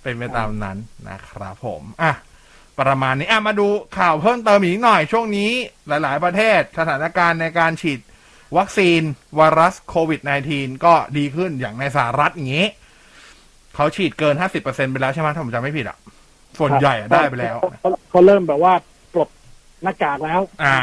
[0.03, 0.77] เป็นไปตามนั้น
[1.09, 2.13] นะครับผมอะ
[2.81, 5.51] ประมาณนี้อะมาดูข่าวเพิ่มเติมอีกหน่อยช่วงนี้
[5.89, 8.01] หลาย ๆ ประเทศสถานการณ์ในการฉีด
[8.57, 9.01] วัคซีน
[9.37, 10.21] ไวรัสโควิด
[10.53, 12.67] -19 ก็ดีขึ้นอย่างในสหรัฐอย่างนี้
[13.75, 15.99] เขาฉีดเกิน 50%ไปแล้วใช่ไหมถ้าผมจำไม่ผิดอะ
[16.59, 18.73] ส่วนใหญ่อะได้ไปแล้วเขาเขาเริ่มแบบว่า
[19.15, 19.29] ปลด
[19.83, 20.79] หน้ากากแล้ว อ่า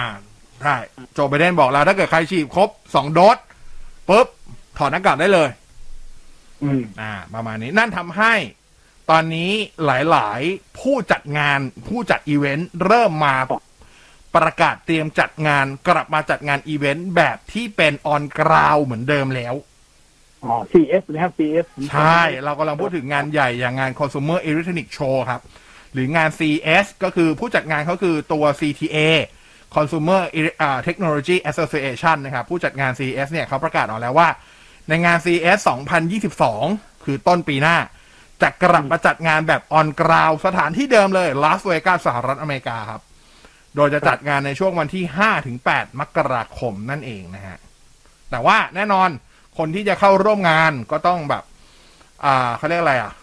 [0.62, 0.76] ใช่
[1.14, 3.38] โจไบเดนบอกแล้วถ้าเกิดใครฉีดครบสองโดส
[4.10, 4.28] ปุ๊บ
[4.78, 5.50] ถอดหน้ากากได้เลย
[6.64, 8.34] อืมอ่า ประมาณนี้ นั่นทำให้
[9.10, 9.52] ตอนนี้
[9.86, 13.36] หลาย ๆ ผู้จัดงานผู้จัดอีเวนต์เริ่มมา
[14.36, 19.56] ประกาศเตรียมจัดงานกลับมาจัดงานอีเวนต์แบบที่เป็นออนกราวเหมือนเดิมแล้ว
[20.44, 25.42] อ๋อ CS นะครับ CS ใช่ เรากำลังพูดถึงงานใหญ่อย่างงาน Consumer Electronic Show ครับ
[25.94, 29.00] หรืองาน CS ก็คือผู้จัดงานเขาคือตัว CTA
[29.76, 34.30] Consumer Ele- อ่า Technology Association นะครับ ผู้จัดงาน CES เนี่ยเขาประกาศออกแล้วว่า
[34.90, 35.60] ในงาน CES
[36.32, 37.78] 2022 คือต้นปีหน้า
[38.42, 43.02] จะกลับมาจัดงานแบบออนกราวสถานที่เดิมเลยลาสเวกัสสหรัฐอเมริกาครับ
[43.76, 47.58] โดยจะจัดงานในช่วงวันที่5ถึง8มกราคมนั่นเองนะฮะ
[48.32, 49.10] แต่ว่าแน่นอน
[49.58, 51.44] คนที่จะเข้าร่วมงานก็ต้องแบบ
[52.26, 53.14] อ่าเขาเรียกอะไรอะ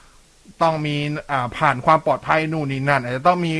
[0.63, 0.97] ต้องมี
[1.31, 3.55] อ่าผ่านความปลอดภัยนู่นนี่นั่นอาจจะต้องมี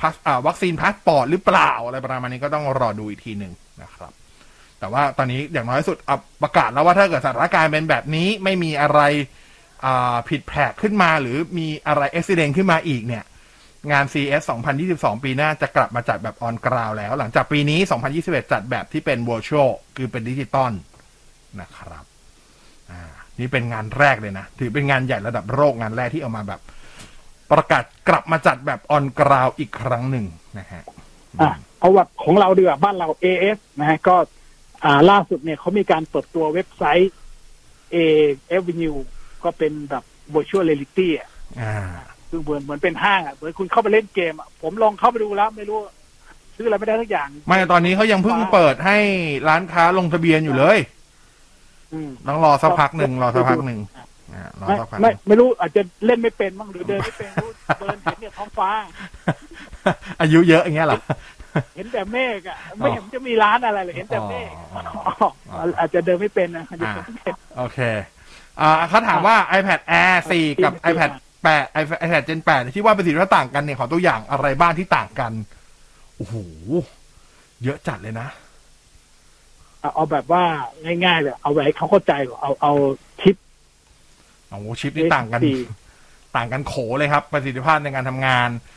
[0.00, 4.12] pass อ่า vaccine passport หรือเปล่าอะไรประมาณนี้ก็ต้องรอดูอีกทีหนึ่งนะครับ
[4.80, 6.10] แต่ว่าตอนนี้อย่างน้อยสุดอ
[6.42, 9.00] ประกาศแล้วว่าถ้าเกิดสถานการณ์เป็นแบบนี้ไม่มีอะไร
[10.28, 13.24] ผิดแผกขึ้นมา หรือมีอะไรอุบัติเหตุขึ้นมาอีกเนี่ย
[13.92, 14.42] งาน CES
[14.84, 17.78] 2022 ปีหน้าจะกลับมาจัดแบบ on ground แล้ว หลังจากปีนี้
[18.16, 20.72] 2021 จัดแบบที่เป็น virtual คือเป็นดิจิตอล
[21.60, 22.04] นะครับ
[23.40, 26.60] นี่เป็นงานแรกเลยนะ ถือเป็นงานใหญ่ระดับโลกงานแรกที่เอามาแบบ
[27.52, 30.26] ประกาศกลับมาจัดแบบออนกราวอีกครั้งหนึ่ง
[30.58, 30.82] นะฮะ
[31.40, 31.50] อะ
[31.80, 34.16] เอาแบบของเราเดีกว่าบ้านเรา AS นะฮะก็
[34.84, 37.12] อ่าล่าสุดเนี่ยเขามีการเปิดตัวเว็บไซต์
[37.94, 37.96] A
[38.56, 38.98] Avenue
[39.44, 40.04] ก็เป็นแบบ
[40.34, 41.28] virtual reality อะ
[41.60, 41.74] อ่า
[42.28, 45.78] คือเหมือนเหมือนเป็นห้างอะเหมือนคุณเข้าไปเล่นเกมอะผมลองเข้าไปดูแล้วไม่รู้
[46.56, 48.98] ซื้ออะไรไม่ได้ทุกอย่าง ไม่ตอนนี้เขายังเพิ่งเปิดให้
[49.48, 50.78] ร้านค้าลงทะเบียนอยู่เลย
[51.92, 53.80] อืมต้องรอสักพักหนึ่งรอสักพักหนึ่ง
[54.34, 57.50] อ่ารอไม่สักพักหไม่นึ่งไม่รู้อาจจะเล่นไม่เป็นบ้างหรือเดินไม่เป็นรู้
[57.80, 58.68] เดินเห็นเนี่ยท้องฟ้า
[60.20, 61.00] อายุเยอะอย่างเงี้ยเหรอ
[61.76, 64.80] เห็นแต่เมฆอะไม่เห็นจะมีร้านอะไรเลยเห็นแต่เมฆอ๋อ
[65.50, 67.78] อ๋ออาจจะเดินไม่เป็นนะอาจจะอ่าเดินไม่เป็นโอเค
[68.60, 71.10] อ่าเขาถามว่า iPad Air 4 กับ iPad
[71.44, 75.32] 8 iPad iPad Gen 8 ที่ว่าประสิทธิภาพต่างกันเนี่ยขอตัวอย่างอะไรบ้างที่ต่างกัน
[76.16, 76.34] โอ้โห
[77.64, 78.28] เยอะจัดเลยนะ
[79.80, 80.44] เอาเอาแบบว่า
[81.04, 82.72] ง่ายๆเลยเอาไว้ให้เขาเข้าใจก่อนเอาเอา
[83.20, 83.36] ชิป
[84.48, 85.48] โอ้โหชิปนี่ต่างกัน A4
[86.36, 88.76] ต่างกันโขเลยครับ ประสิทธิภาพในการทำงานอ่า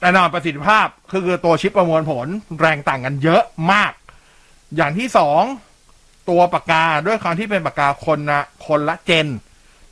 [0.00, 2.26] แน่นอนประสิทธิภาพคือตัวชิปประมวลผล
[2.60, 3.92] แรงต่างกันเยอะมาก
[4.76, 5.42] อย่างที่สอง
[6.30, 9.26] ตัวปากกาด้วยความที่เป็นปากกาคนละคนละเจน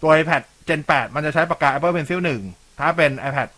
[0.02, 2.20] ตัว iPad Gen 8 มันจะใช้ปากกา Apple Pencil
[2.50, 3.48] 1 ถ้าเป็น iPad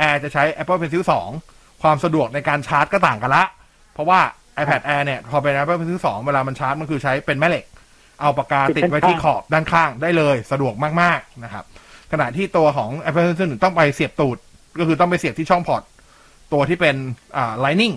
[0.00, 1.04] Air จะใช้ Apple Pencil
[1.42, 3.44] 2 ความสะดวกในการชาร์จก็ต่างกันละ
[3.92, 4.20] เพราะว่า
[4.62, 7.64] iPad Air เนี่ย พอเป็น Apple Pencil 2 เวลามันชาร์จ มันคือใช้เป็นแม่เหล็ก
[8.20, 11.64] เอาปากกาติดไว้ที่ขอบด้านข้างได้เลย สะดวกมาก ๆ นะครับ
[12.12, 14.38] ขณะที่ตัวของ Apple Pencil 1 ต้องไปเสียบตูด
[14.78, 15.82] ก็คือต้องไปเสียบที่ช่องพอร์ต
[16.52, 16.96] ตัวที่เป็น
[17.36, 17.94] อ่า Lightning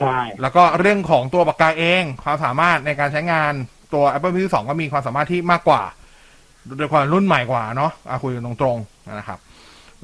[0.00, 3.52] ใช่แล้วก็เรื่องของตัวปากกาเอง ความสามารถในการใช้งาน
[3.94, 5.82] ตัว Apple Pencil 2 ก็มีความสามารถที่มากกว่า
[6.78, 9.38] โดยความรุ่นใหม่กว่าเนาะอะคุยกันตรงๆนะครับ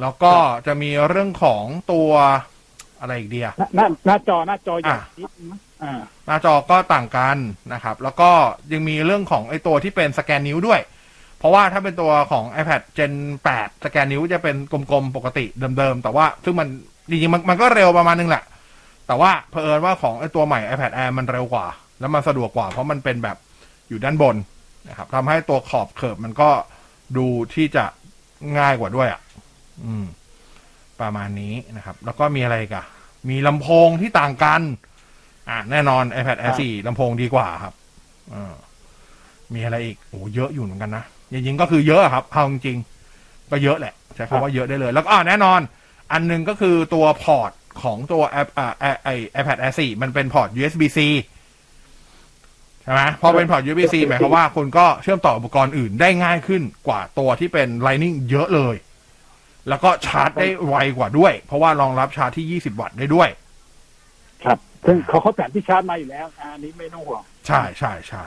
[0.00, 0.32] แล้วก็
[0.66, 2.10] จะมีเรื่องของตัว
[3.00, 7.36] อะไรอีกเดียหน้าหน้าจอหน้าจอใหญ่อะนิดนึงมั้งอ่าหน้าจอก็ต่างกัน
[7.72, 8.30] นะครับ แล้วก็
[8.72, 10.80] ยังมีเรื่องของไอตัวที่เป็นสแกนนิ้วด้วย
[11.42, 13.12] เพราะว่าถ้าเป็นตัวของ iPad Gen
[13.48, 15.44] 8 สแกนนิ้วจะเป็นกลมๆ ปกติ
[15.78, 16.68] เดิมๆ แต่ว่าซึ่งมัน
[17.10, 18.44] จริงๆมันมันก็เร็วประมาณนึงแหละ
[19.06, 21.66] แต่ว่าเผอิญว่าของไอตัวใหม่ iPad Air มันเร็วกว่า
[22.00, 23.36] แล้วมันสะดวกกว่า เพราะมันเป็นแบบ
[23.88, 24.36] อยู่ด้านบน
[24.88, 26.50] นะครับทำให้ตัวขอบเขิบมันก็
[27.16, 27.84] ดูที่จะ
[28.58, 29.20] ง่ายกว่าด้วยอะ
[29.84, 30.04] อืม
[31.00, 32.84] ประมาณนี้นะครับ แล้วก็มีอะไรอีกัน
[33.28, 34.62] มีลำโพงที่ต่างกัน
[35.48, 37.74] อ่าแน่นอน iPad Air 4ลำโพงดีกว่าครับ
[38.30, 38.54] เออ
[39.54, 45.60] มีอะไรอีกโอ้เยอะอยู่เหมือนกันนะ จริงๆก็คือเยอะครับเอาจริงๆก็เยอะแหละใช้คำว่าเยอะได้เลย แล้วก็อ่าแน่นอน
[46.12, 47.50] อันหนึงก็คือตัวพอร์ต
[47.82, 49.08] ของตัวแอปอ่าไอไอ
[49.38, 50.98] iPad Air 4มันเป็นพอร์ต USB C
[52.82, 58.76] ใช่ไหมพอเป็นพอร์ต USB C หมายความว่าคุณก็เชื่อมต่ออุปกรณ์อื่นได้ง่ายขึ้นกว่าตัวที่เป็น Lightning เยอะเลย
[59.68, 63.28] แล้วก็ชาร์จได้ไวกว่าด้วย เพราะว่ารองรับชาร์จที่ 20 วัตต์ได้ด้วย
[64.44, 68.24] ครับ ซึ่งเขาเขาแถมที่ชาร์จมาอยู่แล้วอะอันนี้ไม่ต้องห่วงใช่ใช่ใช่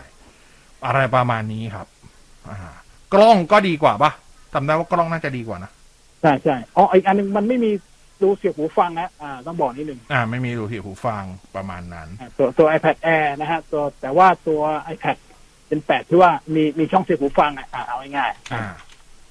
[0.86, 1.88] อะไรประมาณนี้ครับ
[2.50, 2.76] อ่า
[3.14, 4.12] กล้องก็ดีกว่าปะ
[4.54, 5.72] จำได้ว่ากล้องน่าจะดีกว่านะ
[6.22, 7.72] ใช่ใช่อ๋ออีกอันหนึงมันไม่มี
[8.24, 11.24] ดูเสียบหูฟังนะอ่าต้องบอกนิดนึงอ่า ไม่มีรูที่หูฟัง
[11.56, 14.62] ประมาณนั้นอ่าตัวตัว iPad Air นะฮะตัวแต่ว่าตัว
[14.94, 15.18] iPad
[15.68, 18.66] เป็นแปดที่ว่ามีมีช่องเสียบหูฟังอะอ่าเอาง่ายๆอ่า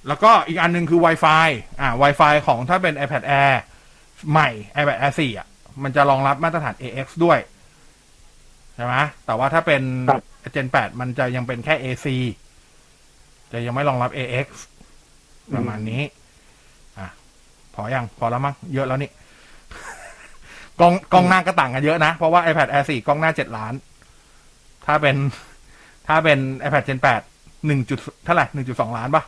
[0.09, 1.49] แล้วก็อีกอันหนึงคือ Wi-Fi
[1.81, 3.53] อ่า Wi-Fi ของถ้าเป็น iPad Air
[4.31, 5.47] ใหม่ iPad Air 4อะ
[5.83, 7.39] มันจะรองรับมาตรฐาน AX ด้วย
[8.75, 8.95] ใช่ไหม
[9.27, 10.23] แต่ว่าถ้าเป็นครับ
[10.55, 12.07] Gen 8 มันจะยังเป็นแค่ AC
[13.53, 14.49] จะยังไม่รองรับ AX
[15.55, 16.03] ประมาณนี้
[16.99, 17.09] อะ
[17.75, 19.11] พอยังพอแล้วมั้งเยอะแล้วนี่
[20.81, 23.73] กล้องกล้องหน้าก็ต่างกันเยอะนะ เพราะว่า iPad Air 4 กล้องหน้า7ล้าน
[24.87, 25.17] ถ้าเป็น
[26.07, 29.23] ถ้าเป็น iPad Gen 8 1จุดเท่าไหร่1.2ล้านปะ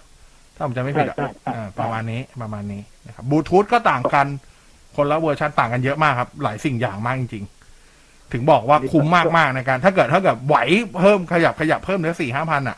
[0.57, 4.27] ถ้าผมจำไม่ผิดอะใช่ใช่ใช่อ่าประมาณนี้ประมาณนี้นะครับบลูทูธก็ต่างกัน
[4.97, 10.57] คนละเวอร์ชันต่างกันเยอะมากครับ หลายสิ่งอย่างมากจริงๆ ถึงบอกว่าคุ้มมากมากๆในการ ถ้าเกิดถ้าเกิดไหว
[10.99, 12.77] เพิ่มขยับขยับเพิ่มเหลือสี่ห้าพันอะ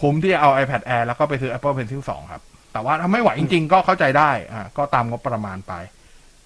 [0.00, 2.42] คุ้มที่จะเอา iPad Air แล้วก็ไปซื้อ Apple Pencil 2 ครับ
[2.72, 5.72] แต่ว่าถ้าไม่ไหวจริง ๆ ก็เข้าใจได้อ่าก็ตามงบประมาณไป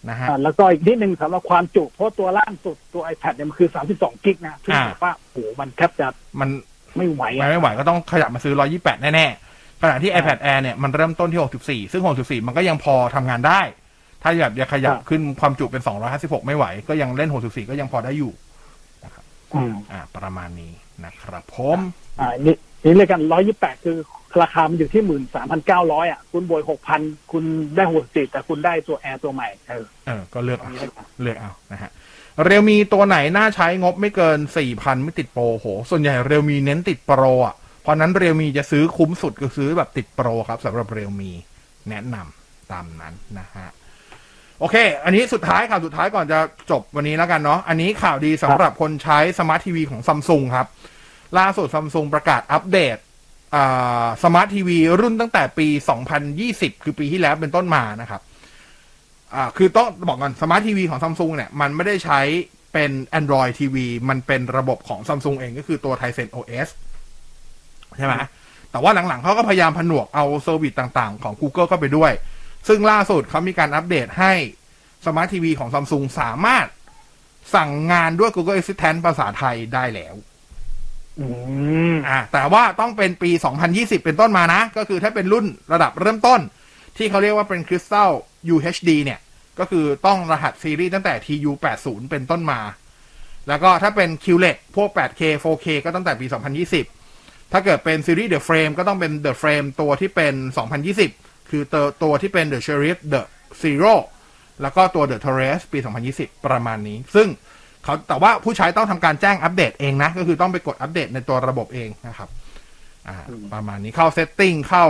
[0.08, 6.06] นะฮะอ่าแล้วก็อีกนิดนึงสำหรับความจุ เพราะตัวล่างสุดตัว iPad เนี่ยมันคือ 32 กิกนะซึ่งอ่าแบบว่าโหมันแทบจะ
[6.40, 6.48] มัน
[6.96, 13.60] ไม่ไหวไม่อะไม่ไหวก็ต้องขยับมาซื้อ 128 แน่ๆขณะที่อ่า iPad Air เนี่ยมันเริ่มต้นที่ 64 ซึ่ง 64 มันก็ยังพอทำงานได้
[14.22, 15.82] ถ้าแบบอยากขยับครับขึ้นความจุเป็น
[16.14, 18.32] 256 ไม่ไหว ก็ยังเล่น 64 ก็ยังพอได้อยู่
[19.54, 20.72] อืมอ่า ประมาณนี้
[21.04, 21.78] นะครับผม
[22.20, 23.20] อ่านี่ นี่เลยกัน
[23.52, 23.96] 128คือ
[24.42, 25.02] ราคามันอยู่ที่
[25.56, 26.62] 13,900อะ คุณบวย
[26.96, 27.44] 6,000คุณ
[27.76, 31.90] ได้หัวติแต่คุณได้ตัวแอร์ตัวใหม่เออเออก็เลือกเอานี่แล้วกันเลือกเอานะฮะ
[32.44, 34.38] เรียวมีตัวไหนน่าใช้งบไม่เกิน
[34.70, 41.30] 4,000ไม่ติดโปรโห ส่วนใหญ่เรียวมีเน้นติดโปรอะ เพราะนั้นเรียวมีจะซื้อคุ้มสุดก็ซื้อแบบติดโปรครับสำหรับเรียวมี
[41.88, 43.68] แนะนำตามนั้นนะฮะ
[44.60, 46.38] โอเค อันนี้สุดท้ายข่าวสุดท้ายก่อนจะ
[46.70, 50.66] จบวันนี้แล้วกันเนาะ อันนี้ข่าวดีสำหรับคนใช้สมาร์ททีวีของซัมซุงครับ
[51.38, 52.96] ล่าสุดซัมซุงประกาศอัปเดต
[54.24, 55.68] สมาร์ททีวีรุ่นตั้งแต่ปี
[56.26, 58.22] 2020 คือปีที่แล้วเป็นต้นมานะครับ
[59.56, 62.20] คือต้องบอกก่อนสมาร์ททีวีของซัมซุงเนี่ย มันไม่ได้ใช้
[62.72, 63.76] เป็น Android TV
[64.08, 66.68] มันเป็นระบบของซัมซุงเองก็คือตัว Tizen OS
[67.96, 68.14] ใช่ไหม
[68.70, 72.12] แต่ว่าหลังๆเขาก็พยายามผนวกเอา service ต่างๆ ของ Google เข้าไปด้วย
[72.68, 74.32] ซึ่งล่าสุดเขามีการอัปเดตให้
[75.06, 76.66] สมาร์ททีวีของซัมซุงสามารถ
[77.54, 80.14] สั่งงานด้วย Google Assistant ภาษาไทยได้แล้ว
[81.20, 81.26] อื
[81.92, 83.30] มอ่าแต่ว่าต้องเป็นปี
[83.68, 86.40] 2020 เป็นต้นมานะ ก็คือถ้าเป็นรุ่นระดับเริ่มต้น
[86.96, 88.10] ที่เขาเรียกว่าเป็น Crystal
[88.54, 89.20] UHD เนี่ย
[89.58, 92.60] ก็คือต้องรหัสซีรีส์ตั้งแต่ TU 80 เป็นต้นมา
[93.48, 96.26] แล้วก็ถ้าเป็น QLED พวก 8K 4K ก็ตั้งแต่ปี
[96.88, 100.34] 2020 ถ้าเกิดเป็นซีรีส์ The Frame ก็ต้องเป็น The Frame ตัวที่เป็น
[100.92, 103.22] 2020 คือตัวตัวที่เป็น The Sheriff The
[103.62, 103.94] Zero
[104.62, 105.78] แล้วก็ตัว The Torres ปี
[106.12, 107.28] 2020 ประมาณนี้ ซึ่ง
[107.84, 112.28] เขาแต่ว่าผู้ใช้ต้องทำการแจ้งอัปเดตเองนะ ก็คือต้องไปกดอัปเดตในตัวระบบเองนะครับ
[113.08, 113.16] อ่า
[113.54, 114.86] ประมาณนี้เข้า Setting เข้า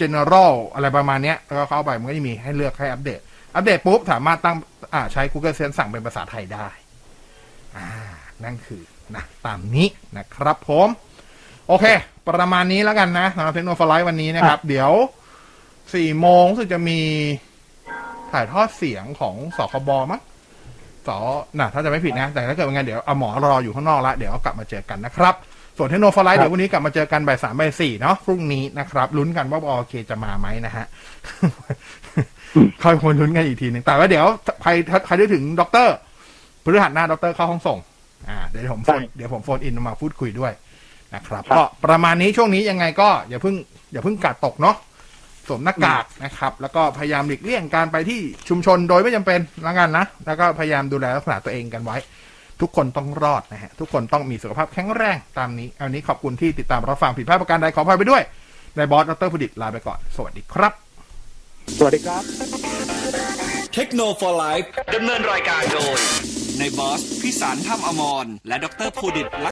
[0.00, 3.20] General อะไรประมาณเนี้ยแล้วก็เข้าไปมันก็จะมีให้เลือกให้อัปเดต
[3.54, 4.56] อัปเดตปุ๊บสามารถตั้ง
[4.94, 6.68] อ่าใช้ Google Sense สั่งเป็นภาษาไทยได้
[7.76, 7.88] อ่า
[8.44, 8.82] นั่นคือ
[9.16, 10.88] นะตามนี้นะครับผม
[11.68, 11.86] โอเค
[12.28, 14.92] ประมาณนี้แล้วกันนะสำหรับเทคโนโลยีวันนี้นะครับ เดี๋ยว
[15.94, 17.00] สี่โมงรู้สึกจะมี
[18.32, 20.20] ถ่ายทอดเสียงของสคบมั้ง
[21.08, 21.10] ส
[21.58, 25.34] น่ะถ้าจะไม่ผิดนะ แต่ถ้าเกิดเป็นไงนเดี๋ยวเอาหมอรออยู่ข้างนอกแล้วเดี๋ยวเอากลับมาเจอกันนะครับ
[25.78, 30.86] ส่วนเทคโนโลยีเดี๋ยววันนี้กลับมาเจอกันบ่ายสามบ่ายสี่เนาะพรุ่งนี้นะครับลุ้นกันว่าโอเคจะมาไหมนะฮะ
[32.82, 34.26] ค่อยคนลุ้นกันอีกทีหนึ่งแต่ว่าเดี๋ยว
[34.62, 34.70] ใคร
[35.06, 35.94] ใครได้ถึงด็อกเตอร์
[36.64, 37.78] พฤหัสหน้าด็อกเตอร์เข้าห้องส่ง
[38.28, 40.52] อ่าเดี๋ยวผมโฟนใช่เดี๋ยวผมโฟนอินมาพูดคุยด้วย
[41.14, 43.54] นะครับครับก็ประมาณนี้ช่วงนี้ยังไงก็อย่าเพิ่ง
[43.92, 44.76] อย่าเพิ่งการ์ดตกเนาะ
[45.48, 51.96] สวมหน้ากากนะครับ แล้วก็พยายามหลีกเลี่ยงการไปที่ชุมชนโดยไม่จำเป็นแล้วกันนะ แล้วก็พยายามดูแลรักษาตัวเองกันไว้
[52.60, 58.22] ทุกคนต้องรอดนะฮะ ทุกคนต้องมีสุขภาพแข็งแรงตามนี้ เอานี้ขอบคุณที่ติดตามรับฟังผิดพลาดประการใดขออภัยไปด้วย
[58.76, 60.72] นายบอสดรพุดิตลาไปก่อน สวัสดีครับ
[61.78, 62.22] สวัสดีครับ
[63.74, 64.54] เทคโนโลยี
[64.94, 65.98] ดำเนินรายการโดย
[66.58, 69.42] ในบอสพิสารถ้ำอมรและดรภูดิตลักษ